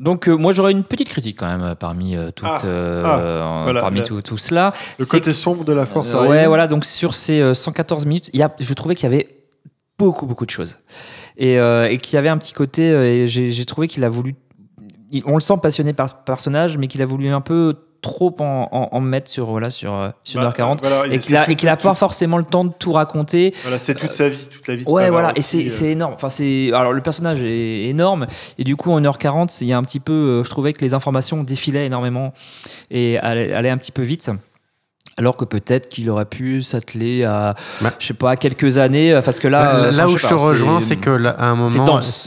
Donc, 0.00 0.28
moi, 0.28 0.52
j'aurais 0.52 0.72
une 0.72 0.84
petite 0.84 1.08
critique 1.08 1.38
quand 1.38 1.46
même 1.46 1.59
parmi 1.78 2.16
euh, 2.16 2.30
toutes, 2.30 2.48
Ah, 2.48 2.62
euh, 2.64 3.02
ah, 3.04 3.18
euh, 3.20 3.60
voilà, 3.64 3.80
parmi 3.80 4.02
tout, 4.02 4.20
tout 4.22 4.38
cela. 4.38 4.72
Le 4.98 5.06
côté 5.06 5.32
sombre 5.32 5.64
de 5.64 5.72
la 5.72 5.86
force 5.86 6.12
euh, 6.14 6.26
ouais, 6.26 6.46
voilà. 6.46 6.66
Donc 6.66 6.84
sur 6.84 7.14
ces 7.14 7.40
euh, 7.40 7.54
114 7.54 8.06
minutes, 8.06 8.30
y 8.34 8.42
a, 8.42 8.54
je 8.58 8.74
trouvais 8.74 8.94
qu'il 8.94 9.04
y 9.04 9.12
avait 9.14 9.28
beaucoup, 9.98 10.26
beaucoup 10.26 10.46
de 10.46 10.50
choses. 10.50 10.76
Et, 11.36 11.58
euh, 11.58 11.88
et 11.88 11.98
qu'il 11.98 12.14
y 12.14 12.18
avait 12.18 12.28
un 12.28 12.38
petit 12.38 12.52
côté. 12.52 12.90
euh, 12.90 13.04
et 13.04 13.26
j'ai 13.26 13.64
trouvé 13.66 13.88
qu'il 13.88 14.04
a 14.04 14.08
voulu. 14.08 14.34
Il- 15.10 15.22
on 15.26 15.34
le 15.34 15.40
sent 15.40 15.54
passionné 15.62 15.92
par 15.92 16.08
ce 16.08 16.14
personnage, 16.24 16.76
mais 16.78 16.86
qu'il 16.88 17.02
a 17.02 17.06
voulu 17.06 17.28
un 17.28 17.40
peu 17.40 17.74
trop 18.02 18.34
en, 18.38 18.66
en- 18.72 18.88
en 18.92 19.00
mettre 19.02 19.30
sur 19.30 19.44
voilà 19.50 19.68
sur 19.68 19.92
euh, 19.92 20.08
sur 20.24 20.40
Bah, 20.40 20.48
1h40 20.56 20.78
voilà, 20.80 21.06
et 21.12 21.18
qu'il 21.18 21.36
a, 21.36 21.44
qu'il 21.44 21.68
a 21.68 21.76
pas 21.76 21.90
tout- 21.90 21.94
forcément 21.94 22.38
le 22.38 22.44
temps 22.44 22.64
de 22.64 22.72
tout 22.78 22.92
raconter 22.92 23.52
Voilà, 23.62 23.76
c'est 23.78 23.94
toute 23.94 24.12
sa 24.12 24.30
vie, 24.30 24.46
toute 24.50 24.66
la 24.68 24.76
vie. 24.76 24.84
de 24.86 24.90
Ouais, 24.90 25.10
voilà, 25.10 25.32
et 25.36 25.42
c'est 25.42 25.66
euh. 25.66 25.68
c'est 25.68 25.90
énorme. 25.90 26.14
Enfin, 26.14 26.30
c'est 26.30 26.72
alors 26.72 26.92
le 26.94 27.02
personnage 27.02 27.42
est 27.42 27.84
énorme 27.90 28.26
et 28.56 28.64
du 28.64 28.74
coup 28.76 28.90
en 28.90 29.00
1h40, 29.02 29.58
il 29.60 29.66
y 29.66 29.74
a 29.74 29.76
un 29.78 29.82
petit 29.84 30.00
peu, 30.00 30.12
euh, 30.12 30.44
je 30.44 30.48
trouvais 30.48 30.72
que 30.72 30.80
les 30.80 30.94
informations 30.94 31.42
défilaient 31.42 31.84
énormément 31.84 32.32
et 32.90 33.18
allaient, 33.18 33.52
allaient 33.52 33.68
un 33.68 33.76
petit 33.78 33.92
peu 33.92 34.02
vite. 34.02 34.30
Alors 35.16 35.36
que 35.36 35.44
peut-être 35.44 35.88
qu'il 35.88 36.08
aurait 36.08 36.24
pu 36.24 36.62
s'atteler 36.62 37.24
à, 37.24 37.54
je 37.98 38.06
sais 38.06 38.14
pas, 38.14 38.30
à 38.30 38.36
quelques 38.36 38.78
années, 38.78 39.12
euh, 39.12 39.20
parce 39.20 39.38
que 39.40 39.48
là, 39.48 39.60
Bah, 39.74 39.76
euh, 39.78 39.90
là 39.92 40.04
enfin, 40.04 40.14
où 40.14 40.16
je 40.16 40.26
te 40.26 40.34
rejoins, 40.34 40.80
c'est 40.80 40.96
que 40.96 41.10
là, 41.10 41.30
à 41.30 41.46
un 41.46 41.56
moment, 41.56 41.68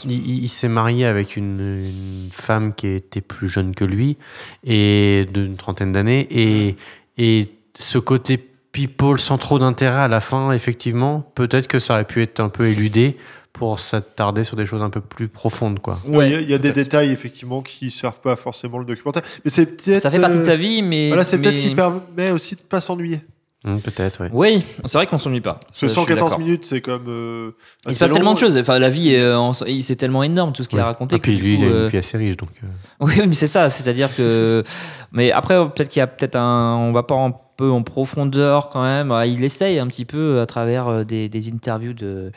il, 0.05 0.11
il- 0.11 0.43
il 0.43 0.49
s'est 0.49 0.67
marié 0.67 1.05
avec 1.05 1.35
une, 1.35 1.59
une 1.85 2.29
femme 2.31 2.73
qui 2.75 2.87
était 2.87 3.21
plus 3.21 3.47
jeune 3.47 3.73
que 3.73 3.85
lui 3.85 4.17
et 4.63 5.25
d'une 5.33 5.55
trentaine 5.55 5.91
d'années 5.91 6.27
et, 6.29 6.75
et 7.17 7.49
ce 7.73 7.97
côté 7.97 8.37
people 8.71 9.19
sans 9.19 9.37
trop 9.37 9.59
d'intérêt 9.59 10.01
à 10.01 10.07
la 10.07 10.19
fin, 10.19 10.51
effectivement, 10.51 11.31
peut-être 11.35 11.67
que 11.67 11.79
ça 11.79 11.93
aurait 11.95 12.05
pu 12.05 12.21
être 12.21 12.39
un 12.39 12.49
peu 12.49 12.67
éludé 12.67 13.17
pour 13.53 13.79
s'attarder 13.79 14.43
sur 14.43 14.57
des 14.57 14.65
choses 14.65 14.81
un 14.81 14.89
peu 14.89 14.99
plus 14.99 15.27
profondes, 15.27 15.79
quoi. 15.79 15.97
Ouais, 16.07 16.27
il 16.29 16.31
y 16.31 16.35
a- 16.35 16.41
il 16.41 16.49
y 16.49 16.53
a, 16.53 16.57
des 16.57 16.71
détails 16.71 17.11
effectivement 17.11 17.61
qui 17.61 17.91
servent 17.91 18.19
pas 18.19 18.35
forcément 18.35 18.79
le 18.79 18.85
documentaire, 18.85 19.21
mais 19.45 19.51
c'est 19.51 19.67
peut-être. 19.67 20.01
Ça 20.01 20.09
fait 20.11 20.19
partie 20.19 20.37
de 20.37 20.41
euh, 20.41 20.45
sa 20.45 20.55
vie, 20.55 20.81
mais- 20.81 21.07
voilà, 21.09 21.23
c'est 21.23 21.37
peut-être 21.37 21.55
ce 21.55 21.59
qui 21.61 21.75
permet 21.75 22.31
aussi 22.31 22.55
de 22.55 22.61
pas 22.61 22.81
s'ennuyer. 22.81 23.21
Hum, 23.65 23.79
peut-être, 23.79 24.23
oui. 24.23 24.27
Oui, 24.33 24.63
c'est 24.83 24.97
vrai 24.97 25.07
qu'on 25.07 25.19
s'ennuie 25.19 25.39
pas. 25.39 25.61
Suis 25.71 25.89
114 25.89 26.31
d'accord. 26.31 26.39
minutes, 26.45 26.65
c'est 26.65 26.81
comme. 26.81 27.05
euh, 27.07 27.51
Il 27.87 27.93
se 27.93 27.99
passe 27.99 28.09
long. 28.09 28.15
tellement 28.15 28.33
de 28.33 28.39
choses. 28.39 28.57
Enfin, 28.57 28.77
la 28.77 28.89
vie, 28.89 29.13
est, 29.13 29.21
euh, 29.21 29.37
en- 29.39 29.53
c'est 29.53 29.95
tellement 29.95 30.21
énorme 30.23 30.51
tout 30.51 30.63
ce 30.65 30.67
qu'il 30.67 30.79
a 30.79 30.83
raconté. 30.85 31.15
Et 31.15 31.19
puis 31.19 31.31
que 31.31 31.37
du 31.37 31.43
lui, 31.43 31.53
il 31.53 31.57
coup, 31.59 31.63
a 31.63 31.67
une 31.67 31.73
euh, 31.73 31.87
vie 31.87 31.97
assez 31.97 32.17
riche, 32.17 32.35
donc. 32.35 32.49
euh, 32.61 32.67
Oui, 32.99 33.21
mais 33.25 33.33
c'est 33.33 33.47
ça, 33.47 33.69
c'est-à-dire 33.69 34.13
que. 34.17 34.65
Mais 35.13 35.31
après, 35.31 35.55
peut-être 35.69 35.87
qu'il 35.87 36.01
y 36.01 36.03
a 36.03 36.07
peut-être 36.07 36.35
un. 36.35 36.75
On 36.75 36.91
va 36.91 37.03
pas 37.03 37.15
un 37.15 37.33
peu 37.57 37.69
en 37.69 37.83
profondeur 37.83 38.69
quand 38.69 38.83
même. 38.83 39.11
Ah, 39.11 39.25
Il 39.25 39.43
essaye 39.43 39.79
un 39.79 39.87
petit 39.87 40.05
peu 40.05 40.39
à 40.41 40.45
travers 40.45 40.87
euh, 40.87 41.03
des, 41.03 41.29
des 41.29 41.49
interviews 41.49 41.93
de, 41.93 42.31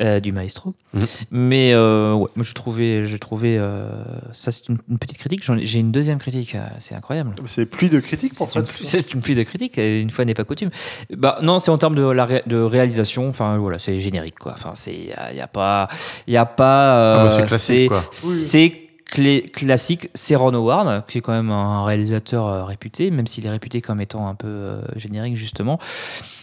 euh, 0.00 0.20
du 0.20 0.32
maestro. 0.32 0.74
Mhm. 0.94 1.02
Mais 1.30 1.72
euh, 1.72 2.12
ouais, 2.14 2.28
moi 2.34 2.44
je 2.44 2.52
trouvais. 2.54 3.04
Je 3.04 3.16
trouvais 3.16 3.56
euh, 3.58 3.88
ça, 4.32 4.50
c'est 4.50 4.68
une, 4.68 4.78
une 4.88 4.98
petite 4.98 5.18
critique. 5.18 5.42
J'ai 5.62 5.78
une 5.78 5.92
deuxième 5.92 6.18
critique. 6.18 6.56
C'est 6.78 6.94
incroyable. 6.94 7.34
C'est 7.46 7.66
pluie 7.66 7.90
de 7.90 8.00
critiques 8.00 8.34
pour 8.34 8.50
Fred. 8.50 8.66
c'est 8.82 9.14
une 9.14 9.22
pluie 9.22 9.34
de 9.34 9.42
critiques, 9.42 9.76
une 9.78 10.10
fois 10.10 10.24
n'est 10.24 10.34
pas 10.34 10.44
coutume. 10.44 10.70
Bah, 11.16 11.38
non, 11.42 11.58
c'est 11.58 11.70
en 11.70 11.78
termes 11.78 11.94
de, 11.94 12.02
la 12.02 12.24
ré- 12.24 12.42
de 12.46 12.56
réalisation, 12.60 13.28
enfin 13.28 13.56
voilà, 13.58 13.78
c'est 13.78 13.98
générique 13.98 14.38
quoi. 14.38 14.52
Enfin, 14.54 14.72
c'est 14.74 14.94
il 14.94 15.36
y, 15.36 15.40
a 15.40 15.46
pas 15.46 15.88
il 16.26 16.34
y 16.34 16.36
a 16.36 16.46
pas 16.46 17.20
Ah 17.20 17.24
bah, 17.24 17.30
c'est 17.30 17.46
classique, 17.46 17.92
c'est 18.10 18.72
clé- 19.10 19.50
classique, 19.50 20.08
c'est 20.14 20.36
Ron 20.36 20.54
Howard 20.54 21.06
qui 21.06 21.18
est 21.18 21.20
quand 21.20 21.32
même 21.32 21.50
un 21.50 21.84
réalisateur 21.84 22.46
euh, 22.46 22.64
réputé, 22.64 23.10
même 23.10 23.26
s'il 23.26 23.46
est 23.46 23.50
réputé 23.50 23.80
comme 23.80 24.00
étant 24.00 24.28
un 24.28 24.34
peu 24.34 24.48
euh, 24.48 24.82
générique 24.96 25.36
justement. 25.36 25.78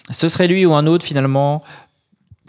Ce 0.10 0.28
serait 0.30 0.48
lui 0.48 0.66
ou 0.66 0.74
un 0.74 0.86
autre 0.88 1.06
finalement. 1.06 1.64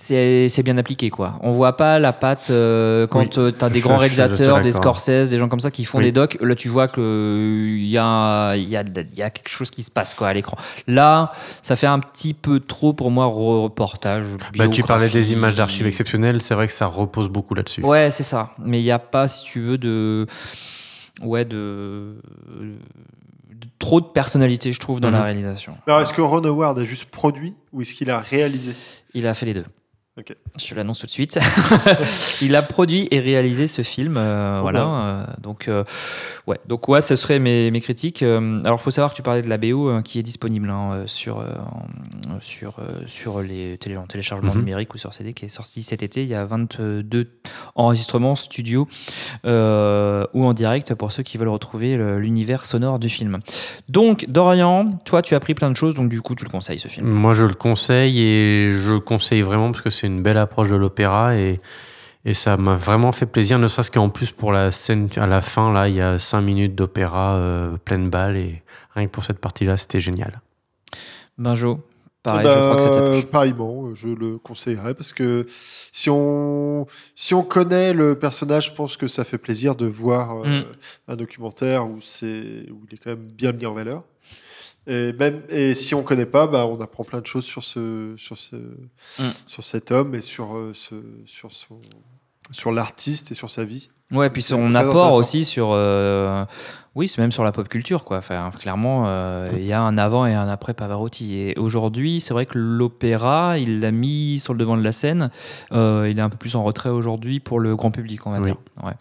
C'est 0.00 0.48
c'est 0.48 0.62
bien 0.62 0.78
appliqué 0.78 1.10
quoi. 1.10 1.34
On 1.42 1.50
voit 1.52 1.76
pas 1.76 1.98
la 1.98 2.12
patte 2.12 2.50
euh, 2.50 3.08
quand 3.08 3.18
Oui, 3.18 3.28
tu 3.30 3.64
as 3.64 3.68
des 3.68 3.80
grands 3.80 3.96
réalisateurs, 3.96 4.60
des. 4.60 4.70
Scorsese, 4.72 5.30
des 5.30 5.38
gens 5.38 5.48
comme 5.48 5.58
ça 5.58 5.72
qui 5.72 5.84
font 5.84 5.98
Oui. 5.98 6.04
des 6.04 6.12
docs. 6.12 6.38
Là 6.40 6.54
tu 6.54 6.68
vois 6.68 6.86
que 6.86 7.66
il 7.76 7.86
y 7.88 7.98
a 7.98 8.54
il 8.54 8.68
y 8.68 8.76
a 8.76 8.82
il 8.82 9.18
y 9.18 9.22
a 9.22 9.30
quelque 9.30 9.48
chose 9.48 9.70
qui 9.72 9.82
se 9.82 9.90
passe 9.90 10.14
quoi 10.14 10.28
à 10.28 10.32
l'écran. 10.32 10.56
Là, 10.86 11.32
ça 11.62 11.74
fait 11.74 11.88
un 11.88 11.98
petit 11.98 12.32
peu 12.32 12.60
trop 12.60 12.92
pour 12.92 13.10
moi 13.10 13.26
reportage. 13.26 14.24
Bah, 14.56 14.68
tu 14.68 14.84
parlais 14.84 15.08
des 15.08 15.32
images 15.32 15.56
d'archives 15.56 15.86
exceptionnelles, 15.88 16.40
c'est 16.42 16.54
vrai 16.54 16.68
que 16.68 16.72
ça 16.72 16.86
repose 16.86 17.28
beaucoup 17.28 17.54
là-dessus. 17.54 17.82
Ouais, 17.82 18.10
c'est 18.12 18.22
ça. 18.22 18.52
Mais 18.64 18.80
il 18.80 18.84
n'y 18.84 18.92
a 18.92 19.00
pas, 19.00 19.26
si 19.26 19.42
tu 19.44 19.60
veux, 19.60 19.78
de. 19.78 20.26
Ouais, 21.22 21.44
de. 21.44 22.20
de 22.50 23.66
trop 23.80 24.00
de 24.00 24.06
personnalité, 24.06 24.70
je 24.70 24.78
trouve, 24.78 25.00
dans 25.00 25.10
la 25.10 25.18
Mhm. 25.18 25.24
réalisation. 25.24 25.76
Alors, 25.88 26.00
est-ce 26.02 26.12
que 26.14 26.20
Ron 26.20 26.44
Howard 26.44 26.78
a 26.78 26.84
juste 26.84 27.06
produit 27.06 27.54
ou 27.72 27.82
est-ce 27.82 27.94
qu'il 27.94 28.10
a 28.10 28.20
réalisé? 28.20 28.72
Il 29.14 29.26
a 29.26 29.34
fait 29.34 29.46
les 29.46 29.54
deux. 29.54 29.64
Ok. 30.18 30.34
Je 30.58 30.66
te 30.66 30.75
l'annonce 30.75 30.98
tout 30.98 31.06
de 31.06 31.10
suite. 31.12 31.38
il 32.42 32.56
a 32.56 32.62
produit 32.62 33.06
et 33.12 33.20
réalisé 33.20 33.68
ce 33.68 33.82
film. 33.82 34.16
euh, 34.16 34.58
voilà. 34.60 34.84
euh, 34.84 35.25
donc, 35.40 35.68
euh, 35.68 35.84
ouais. 36.48 36.58
Donc, 36.66 36.88
ouais, 36.88 37.00
ce 37.00 37.14
seraient 37.14 37.38
mes, 37.38 37.70
mes 37.70 37.80
critiques. 37.80 38.25
Euh, 38.25 38.60
alors, 38.64 38.78
il 38.80 38.82
faut 38.82 38.90
savoir 38.90 39.12
que 39.12 39.16
tu 39.16 39.22
parlais 39.22 39.42
de 39.42 39.48
la 39.48 39.58
BO 39.58 39.88
euh, 39.88 40.02
qui 40.02 40.18
est 40.18 40.25
disponible 40.25 40.70
hein, 40.70 41.04
sur, 41.06 41.38
euh, 41.38 41.44
sur, 42.40 42.80
euh, 42.80 43.02
sur 43.06 43.42
les 43.42 43.78
télé, 43.78 43.96
en 43.96 44.06
téléchargement 44.08 44.52
Mhm. 44.52 44.58
numérique 44.58 44.92
ou 44.94 44.98
sur 44.98 45.14
CD 45.14 45.34
qui 45.34 45.44
est 45.44 45.48
sorti 45.50 45.82
cet 45.82 46.02
été. 46.02 46.22
Il 46.22 46.28
y 46.28 46.34
a 46.34 46.44
22 46.44 47.30
enregistrements 47.76 48.34
studio 48.34 48.88
euh, 49.44 50.25
ou 50.34 50.44
en 50.46 50.52
direct 50.52 50.94
pour 50.94 51.12
ceux 51.12 51.22
qui 51.22 51.38
veulent 51.38 51.46
retrouver 51.48 51.96
l'univers 52.18 52.64
sonore 52.64 52.98
du 52.98 53.08
film. 53.08 53.38
Donc, 53.88 54.25
Dorian, 54.28 54.90
toi, 55.04 55.22
tu 55.22 55.34
as 55.34 55.37
appris 55.37 55.54
plein 55.54 55.70
de 55.70 55.76
choses. 55.76 55.94
Donc, 55.94 56.08
du 56.08 56.20
coup, 56.22 56.34
tu 56.34 56.42
le 56.44 56.50
conseilles 56.50 56.80
ce 56.80 56.88
film. 56.88 57.06
Moi, 57.06 57.34
je 57.34 57.44
le 57.44 57.54
conseille 57.54 58.20
et 58.20 58.70
je 58.72 58.94
le 58.94 59.00
conseille 59.00 59.42
vraiment 59.42 59.70
parce 59.70 59.82
que 59.82 59.90
c'est 59.90 60.07
une 60.08 60.22
belle 60.22 60.38
approche 60.38 60.68
de 60.70 60.76
l'opéra 60.76 61.36
et, 61.36 61.60
et 62.24 62.34
ça 62.34 62.56
m'a 62.56 62.74
vraiment 62.74 63.12
fait 63.12 63.26
plaisir, 63.26 63.58
ne 63.58 63.66
serait-ce 63.68 63.90
qu'en 63.90 64.08
plus 64.08 64.32
pour 64.32 64.52
la 64.52 64.72
scène 64.72 65.08
à 65.16 65.26
la 65.26 65.40
fin, 65.40 65.72
là, 65.72 65.88
il 65.88 65.94
y 65.94 66.00
a 66.00 66.18
cinq 66.18 66.40
minutes 66.42 66.74
d'opéra 66.74 67.36
euh, 67.36 67.76
pleine 67.84 68.10
balle 68.10 68.36
et 68.36 68.62
rien 68.94 69.06
que 69.06 69.12
pour 69.12 69.24
cette 69.24 69.38
partie-là, 69.38 69.76
c'était 69.76 70.00
génial. 70.00 70.40
Benjo, 71.38 71.80
pareil, 72.22 72.46
Eh 72.46 72.48
je 72.48 72.54
ben, 72.54 72.60
crois 72.70 72.76
que 72.76 72.82
ça 72.82 72.90
t'a 73.00 73.10
plu. 73.10 73.22
Pareillement, 73.30 73.94
je 73.94 74.08
le 74.08 74.38
conseillerais 74.38 74.94
parce 74.94 75.12
que 75.12 75.46
si 75.92 76.10
on, 76.10 76.86
si 77.14 77.32
on 77.34 77.42
connaît 77.42 77.92
le 77.92 78.18
personnage, 78.18 78.66
je 78.70 78.72
pense 78.74 78.96
que 78.96 79.06
ça 79.06 79.22
fait 79.24 79.38
plaisir 79.38 79.76
de 79.76 79.86
voir 79.86 80.38
euh, 80.42 80.46
Mm. 80.48 80.64
un 81.08 81.16
documentaire 81.16 81.88
où, 81.88 82.00
c'est, 82.00 82.66
où 82.70 82.80
il 82.90 82.94
est 82.94 82.98
quand 82.98 83.10
même 83.10 83.28
bien 83.28 83.52
mis 83.52 83.66
en 83.66 83.74
valeur. 83.74 84.02
Et, 84.88 85.12
même, 85.12 85.42
et 85.50 85.75
si 85.75 85.95
on 85.95 86.02
connaît 86.02 86.25
pas, 86.26 86.47
bah, 86.47 86.66
on 86.66 86.80
apprend 86.80 87.04
plein 87.04 87.21
de 87.21 87.26
choses 87.26 87.45
sur, 87.45 87.62
ce, 87.62 88.14
sur, 88.16 88.37
ce, 88.38 88.57
Mm. 88.57 89.23
sur 89.47 89.62
cet 89.64 89.92
homme 89.92 90.14
et 90.14 90.23
sur, 90.23 90.57
euh, 90.57 90.73
ce, 90.75 90.95
sur, 91.26 91.52
son, 91.52 91.80
sur 92.50 92.73
l'artiste 92.73 93.30
et 93.30 93.35
sur 93.35 93.50
sa 93.50 93.64
vie. 93.64 93.90
Ouais, 94.11 94.30
puis 94.30 94.40
son 94.42 94.73
apport 94.75 95.12
aussi 95.14 95.45
sur. 95.45 95.68
euh, 95.73 96.42
oui, 96.95 97.07
c'est 97.09 97.21
même 97.21 97.30
sur 97.30 97.45
la 97.45 97.52
pop 97.52 97.68
culture, 97.68 98.04
quoi. 98.04 98.16
Enfin, 98.16 98.49
clairement, 98.59 99.04
euh, 99.07 99.50
il 99.54 99.64
y 99.66 99.75
a 99.75 99.83
un 99.83 99.99
avant 99.99 100.25
et 100.25 100.33
un 100.33 100.49
après 100.49 100.73
Pavarotti. 100.73 101.35
Et 101.37 101.59
aujourd'hui, 101.59 102.23
c'est 102.23 102.33
vrai 102.33 102.47
que 102.47 102.59
l'opéra, 102.59 103.59
il 103.59 103.80
l'a 103.80 103.90
mis 103.90 104.38
sur 104.40 104.54
le 104.54 104.59
devant 104.59 104.78
de 104.78 104.83
la 104.83 104.92
scène. 104.92 105.30
Il 105.71 106.14
est 106.16 106.21
un 106.23 106.30
peu 106.30 106.38
plus 106.38 106.54
en 106.57 106.64
retrait 106.64 106.88
aujourd'hui 106.88 107.38
pour 107.38 107.61
le 107.61 107.76
grand 107.76 107.90
public, 107.90 108.26
on 108.26 108.30
va 108.30 108.38
Oui. 108.38 108.47
dire. 108.47 108.57
Ouais. 108.83 108.95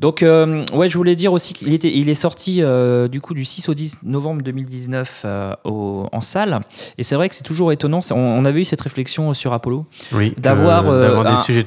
Donc, 0.00 0.22
euh, 0.22 0.64
ouais, 0.72 0.88
je 0.88 0.96
voulais 0.96 1.14
dire 1.14 1.32
aussi 1.32 1.52
qu'il 1.52 1.72
était, 1.74 1.92
il 1.94 2.08
est 2.08 2.14
sorti 2.14 2.62
euh, 2.62 3.06
du 3.06 3.20
coup 3.20 3.34
du 3.34 3.44
6 3.44 3.68
au 3.68 3.74
10 3.74 3.98
novembre 4.02 4.40
2019 4.42 5.22
euh, 5.24 5.54
au- 5.64 6.06
en 6.10 6.22
salle. 6.22 6.60
Et 6.98 7.04
c'est 7.04 7.14
vrai 7.16 7.28
que 7.28 7.34
c'est 7.34 7.42
toujours 7.44 7.70
étonnant. 7.70 8.00
On, 8.10 8.14
on 8.16 8.44
avait 8.46 8.62
eu 8.62 8.64
cette 8.64 8.80
réflexion 8.80 9.34
sur 9.34 9.52
Oui, 9.52 9.56
Apollo 9.56 9.86
que- 10.34 10.40
d'avoir 10.40 10.88
euh, 10.88 11.02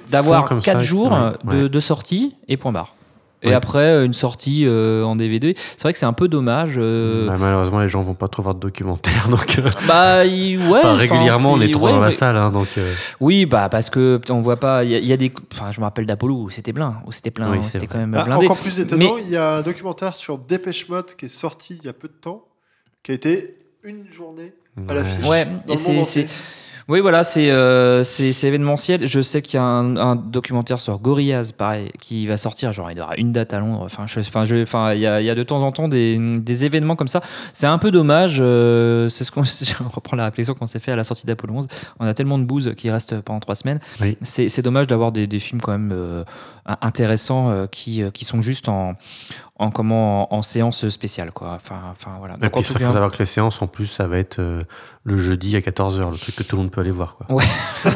d'avoir 0.10 0.46
quatre 0.62 0.82
jours 0.82 1.12
ouais, 1.46 1.56
de, 1.62 1.68
de 1.68 1.80
sortie 1.80 2.36
et 2.48 2.58
point 2.58 2.72
barre. 2.72 2.96
Et 3.44 3.50
Ouais. 3.50 3.54
après, 3.54 3.80
euh, 3.80 4.06
une 4.06 4.14
sortie 4.14 4.64
euh, 4.66 5.04
en 5.04 5.16
DVD. 5.16 5.56
C'est 5.78 5.82
vrai 5.84 5.94
que 5.94 6.00
c'est 6.00 6.06
un 6.06 6.14
peu 6.14 6.28
dommage. 6.28 6.76
euh, 6.78 7.28
Bah, 7.28 7.36
malheureusement, 7.40 7.82
les 7.82 7.88
gens 7.90 8.02
vont 8.02 8.14
pas 8.14 8.28
trop 8.30 8.42
voir 8.42 8.56
de 8.56 8.60
documentaires, 8.62 9.28
donc. 9.30 9.60
euh, 9.60 9.70
Bah, 9.88 10.24
ouais. 10.24 10.58
enfin, 10.72 10.94
régulièrement, 10.94 11.54
on 11.54 11.62
est 11.62 11.72
trop 11.72 11.86
ouais, 11.88 11.92
dans 11.92 12.00
la 12.00 12.12
salle, 12.12 12.38
hein, 12.38 12.52
donc. 12.52 12.68
euh, 12.78 12.94
Oui, 13.20 13.46
bah 13.46 13.68
parce 13.70 13.90
que 13.90 14.20
on 14.30 14.42
voit 14.42 14.56
pas. 14.58 14.84
Il 14.84 14.92
y, 14.92 14.96
a- 14.96 15.00
il 15.00 15.06
y 15.06 15.14
a 15.14 15.18
des. 15.18 15.32
Enfin, 15.54 15.72
je 15.72 15.80
me 15.80 15.86
rappelle 15.86 16.06
d'Apollo 16.06 16.36
où 16.44 16.50
c'était 16.50 16.74
plein. 16.74 16.98
Où 17.06 17.12
c'était 17.12 17.32
plein. 17.32 17.52
Oui, 17.52 17.58
où 17.58 17.62
c'est 17.62 17.72
c'était 17.74 17.86
vrai. 17.86 17.94
quand 17.94 18.00
même 18.00 18.16
Ah, 18.18 18.24
blindé. 18.24 18.46
encore 18.46 18.58
plus 18.58 18.80
étonnant, 18.80 19.16
Mais- 19.18 19.24
il 19.24 19.30
y 19.30 19.38
a 19.38 19.56
un 19.58 19.62
documentaire 19.62 20.16
sur 20.16 20.38
Dépêche 20.38 20.88
Mode 20.90 21.14
qui 21.16 21.26
est 21.26 21.30
sorti 21.30 21.78
il 21.80 21.86
y 21.86 21.90
a 21.90 21.94
peu 21.94 22.08
de 22.08 22.14
temps, 22.14 22.46
qui 23.04 23.12
a 23.12 23.16
été 23.16 23.56
une 23.84 24.06
journée 24.12 24.54
à 24.88 24.94
l'affiche. 24.94 25.28
Ouais, 25.28 25.46
dans 25.68 25.74
et 25.74 25.78
le 25.88 25.94
monde 25.96 26.06
c'est. 26.06 26.28
Oui, 26.90 27.00
voilà, 27.00 27.24
c'est 27.24 27.50
euh, 27.52 28.04
événementiel. 28.20 29.08
Je 29.08 29.22
sais 29.22 29.42
qu'il 29.42 29.56
y 29.56 29.58
a 29.58 29.63
un, 29.63 29.96
un 29.96 30.16
documentaire 30.16 30.80
sur 30.80 31.00
Gorillaz, 31.00 31.52
pareil, 31.58 31.92
qui 32.00 32.28
va 32.28 32.38
sortir. 32.38 32.74
Genre, 32.74 32.92
il 32.92 32.98
y 32.98 33.02
aura 33.02 33.16
une 33.16 33.32
date 33.32 33.54
à 33.54 33.60
Londres. 33.60 33.82
Enfin, 33.86 34.06
je, 34.08 34.20
enfin, 34.20 34.46
je, 34.46 34.63
enfin, 34.63 34.94
il 34.94 35.00
y 35.00 35.08
a, 35.08 35.22
il 35.22 35.25
y 35.25 35.30
a 35.30 35.36
de 35.36 35.44
temps 35.44 35.62
en 35.62 35.72
temps 35.72 35.88
des, 35.88 36.18
des 36.40 36.66
événements 36.66 36.96
comme 36.96 37.08
ça. 37.08 37.22
C'est 37.54 37.68
un 37.68 37.78
peu 37.78 37.92
dommage. 37.92 38.38
euh, 38.40 39.10
c'est 39.10 39.24
ce 39.24 39.32
qu'on, 39.32 39.44
je 39.44 39.74
reprends 39.94 40.18
la 40.18 40.25
réflexion 40.25 40.54
qu'on 40.54 40.68
s'est 40.68 40.80
fait 40.80 40.92
à 40.92 40.96
la 40.96 41.04
sortie 41.04 41.25
d'Apollo 41.25 41.54
11. 41.56 41.68
On 42.00 42.06
a 42.06 42.13
tellement 42.13 42.38
de 42.38 42.44
bouse 42.44 42.74
qui 42.75 42.90
reste 42.92 43.22
pendant 43.22 43.40
trois 43.40 43.56
semaines. 43.56 43.80
Oui. 44.02 44.18
C'est 44.22 44.50
c'est 44.50 44.62
dommage 44.62 44.88
d'avoir 44.88 45.12
des, 45.12 45.28
des 45.28 45.40
films 45.40 45.62
quand 45.62 45.72
même 45.72 45.92
euh, 45.94 46.24
intéressants 46.82 47.50
euh, 47.50 47.66
qui, 47.68 48.02
euh, 48.04 48.12
qui 48.12 48.25
sont 48.25 48.42
juste 48.42 48.70
en, 48.70 48.96
en 49.63 49.72
comment 49.72 50.34
en, 50.34 50.38
en 50.38 50.41
séance 50.41 50.88
spéciale, 50.89 51.32
quoi. 51.32 51.53
Enfin, 51.55 51.79
enfin 51.91 52.12
voilà. 52.20 52.36
Donc, 52.38 52.51
il 52.55 52.63
faut 52.63 52.79
savoir 52.79 53.12
que 53.12 53.20
les 53.20 53.25
séances, 53.25 53.62
en 53.62 53.67
plus, 53.67 53.88
ça 53.88 54.08
va 54.08 54.17
être 54.17 54.39
euh, 54.39 54.60
le 55.03 55.17
jeudi 55.17 55.55
à 55.55 55.60
14h, 55.60 56.12
le 56.12 56.17
truc 56.17 56.36
que 56.36 56.43
tout 56.43 56.55
le 56.55 56.63
monde 56.63 56.72
peut 56.72 56.82
aller 56.82 56.91
voir. 56.91 57.17
Quoi. 57.17 57.36
Ouais. 57.36 57.43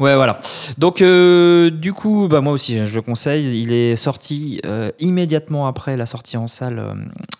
ouais, 0.00 0.14
voilà. 0.14 0.40
Donc, 0.78 1.00
euh, 1.00 1.70
du 1.70 1.92
coup, 1.92 2.28
bah, 2.28 2.40
moi 2.40 2.52
aussi, 2.52 2.86
je 2.86 2.94
le 2.94 3.02
conseille. 3.02 3.62
Il 3.62 3.72
est 3.72 3.96
sorti 3.96 4.60
euh, 4.66 4.90
immédiatement 4.98 5.66
après 5.66 5.96
la 5.96 6.06
sortie 6.06 6.36
en 6.36 6.48
salle 6.48 6.78
euh, 6.78 6.94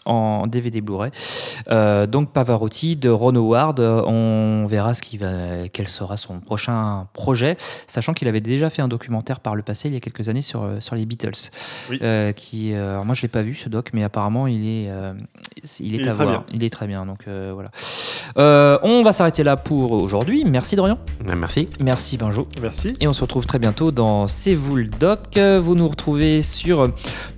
en 0.05 0.47
DVD 0.47 0.81
Blu-ray. 0.81 1.11
Euh, 1.71 2.07
donc, 2.07 2.33
Pavarotti 2.33 2.97
de 2.97 3.11
Ron 3.11 3.37
Howard. 3.37 3.81
On 3.81 4.67
verra 4.67 4.95
ce 4.95 5.03
qui 5.03 5.19
va, 5.19 5.69
quel 5.73 5.89
sera 5.89 6.17
son 6.17 6.41
prochain 6.41 7.07
projet, 7.13 7.57
sachant 7.87 8.15
qu'il 8.15 8.29
avait 8.29 8.41
déjà 8.41 8.71
fait 8.71 8.83
un 8.83 8.89
documentaire 8.89 9.41
par 9.41 9.55
le 9.55 9.63
passé, 9.63 9.89
il 9.89 9.95
y 9.95 9.97
a 9.97 10.01
quelques 10.01 10.29
années, 10.29 10.43
sur, 10.43 10.67
sur 10.81 10.95
les 10.95 11.07
Beatles. 11.07 11.51
Oui. 11.91 11.99
Euh, 12.03 12.33
qui, 12.33 12.73
euh, 12.73 12.93
alors 12.93 13.05
moi, 13.05 13.15
je 13.23 13.27
l'ai 13.29 13.31
pas 13.31 13.43
vu 13.43 13.55
ce 13.55 13.69
doc, 13.69 13.91
mais 13.93 14.03
apparemment, 14.03 14.49
il 14.49 14.67
est, 14.67 14.91
euh, 14.91 15.13
il 15.79 15.95
est 15.95 15.99
Il 15.99 16.09
à 16.09 16.13
voir. 16.13 16.29
bien. 16.29 16.45
Il 16.53 16.65
est 16.65 16.71
très 16.71 16.89
bien. 16.89 17.07
Donc, 17.07 17.29
euh, 17.29 17.53
voilà. 17.55 17.71
Euh, 18.37 18.79
on 18.83 19.05
va 19.05 19.13
s'arrêter 19.13 19.45
là 19.45 19.57
pour 19.57 19.93
aujourd'hui. 19.93 20.45
Merci 20.45 20.75
Dorian. 20.75 20.99
Ah, 21.29 21.37
Merci. 21.37 21.69
Merci 21.81 22.17
Benjo. 22.17 22.49
Merci. 22.61 22.95
Et 22.99 23.07
on 23.07 23.13
se 23.13 23.21
retrouve 23.21 23.47
très 23.47 23.61
bientôt 23.61 23.93
dans 23.93 24.27
C'est 24.27 24.55
vous 24.55 24.75
le 24.75 24.87
doc. 24.87 25.39
Vous 25.39 25.77
nous 25.77 25.87
retrouvez 25.87 26.43
sur 26.43 26.89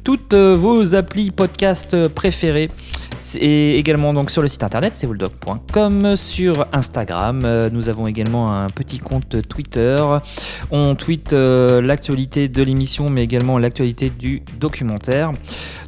toutes 0.04 0.32
vos 0.32 0.94
applis 0.94 1.30
podcast 1.30 2.08
préférées 2.08 2.70
et 3.36 3.78
également 3.78 4.14
donc 4.14 4.30
sur 4.30 4.42
le 4.42 4.48
site 4.48 4.62
internet 4.62 4.94
c'est 4.94 5.06
sur 6.16 6.66
Instagram. 6.72 7.42
Euh, 7.44 7.70
Nous 7.70 7.88
avons 7.88 8.06
également 8.06 8.52
un 8.52 8.68
petit 8.68 8.98
compte 8.98 9.46
Twitter. 9.48 10.04
On 10.70 10.94
tweet 10.94 11.32
euh, 11.32 11.80
l'actualité 11.80 12.48
de 12.48 12.62
l'émission 12.62 13.08
mais 13.08 13.22
également 13.22 13.58
l'actualité 13.58 14.10
du 14.10 14.42
documentaire. 14.58 15.32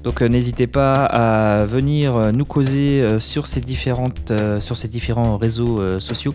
Donc 0.04 0.22
euh, 0.22 0.28
n'hésitez 0.28 0.66
pas 0.66 1.04
à 1.04 1.64
venir 1.64 2.32
nous 2.32 2.44
causer 2.44 3.18
sur 3.18 3.46
ces 3.46 3.60
différents 3.60 5.36
réseaux 5.36 5.98
sociaux. 5.98 6.34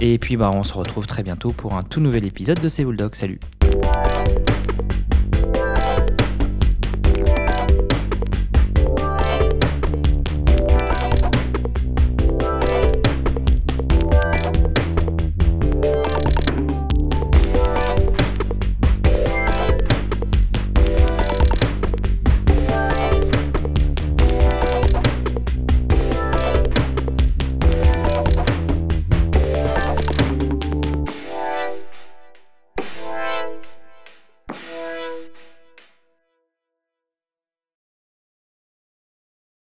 Et 0.00 0.18
puis 0.18 0.36
bah 0.36 0.50
on 0.54 0.62
se 0.62 0.74
retrouve 0.74 1.06
très 1.06 1.22
bientôt 1.22 1.52
pour 1.52 1.74
un 1.74 1.82
tout 1.82 2.00
nouvel 2.00 2.26
épisode 2.26 2.60
de 2.60 2.68
C'est. 2.68 3.14
Salut. 3.14 3.40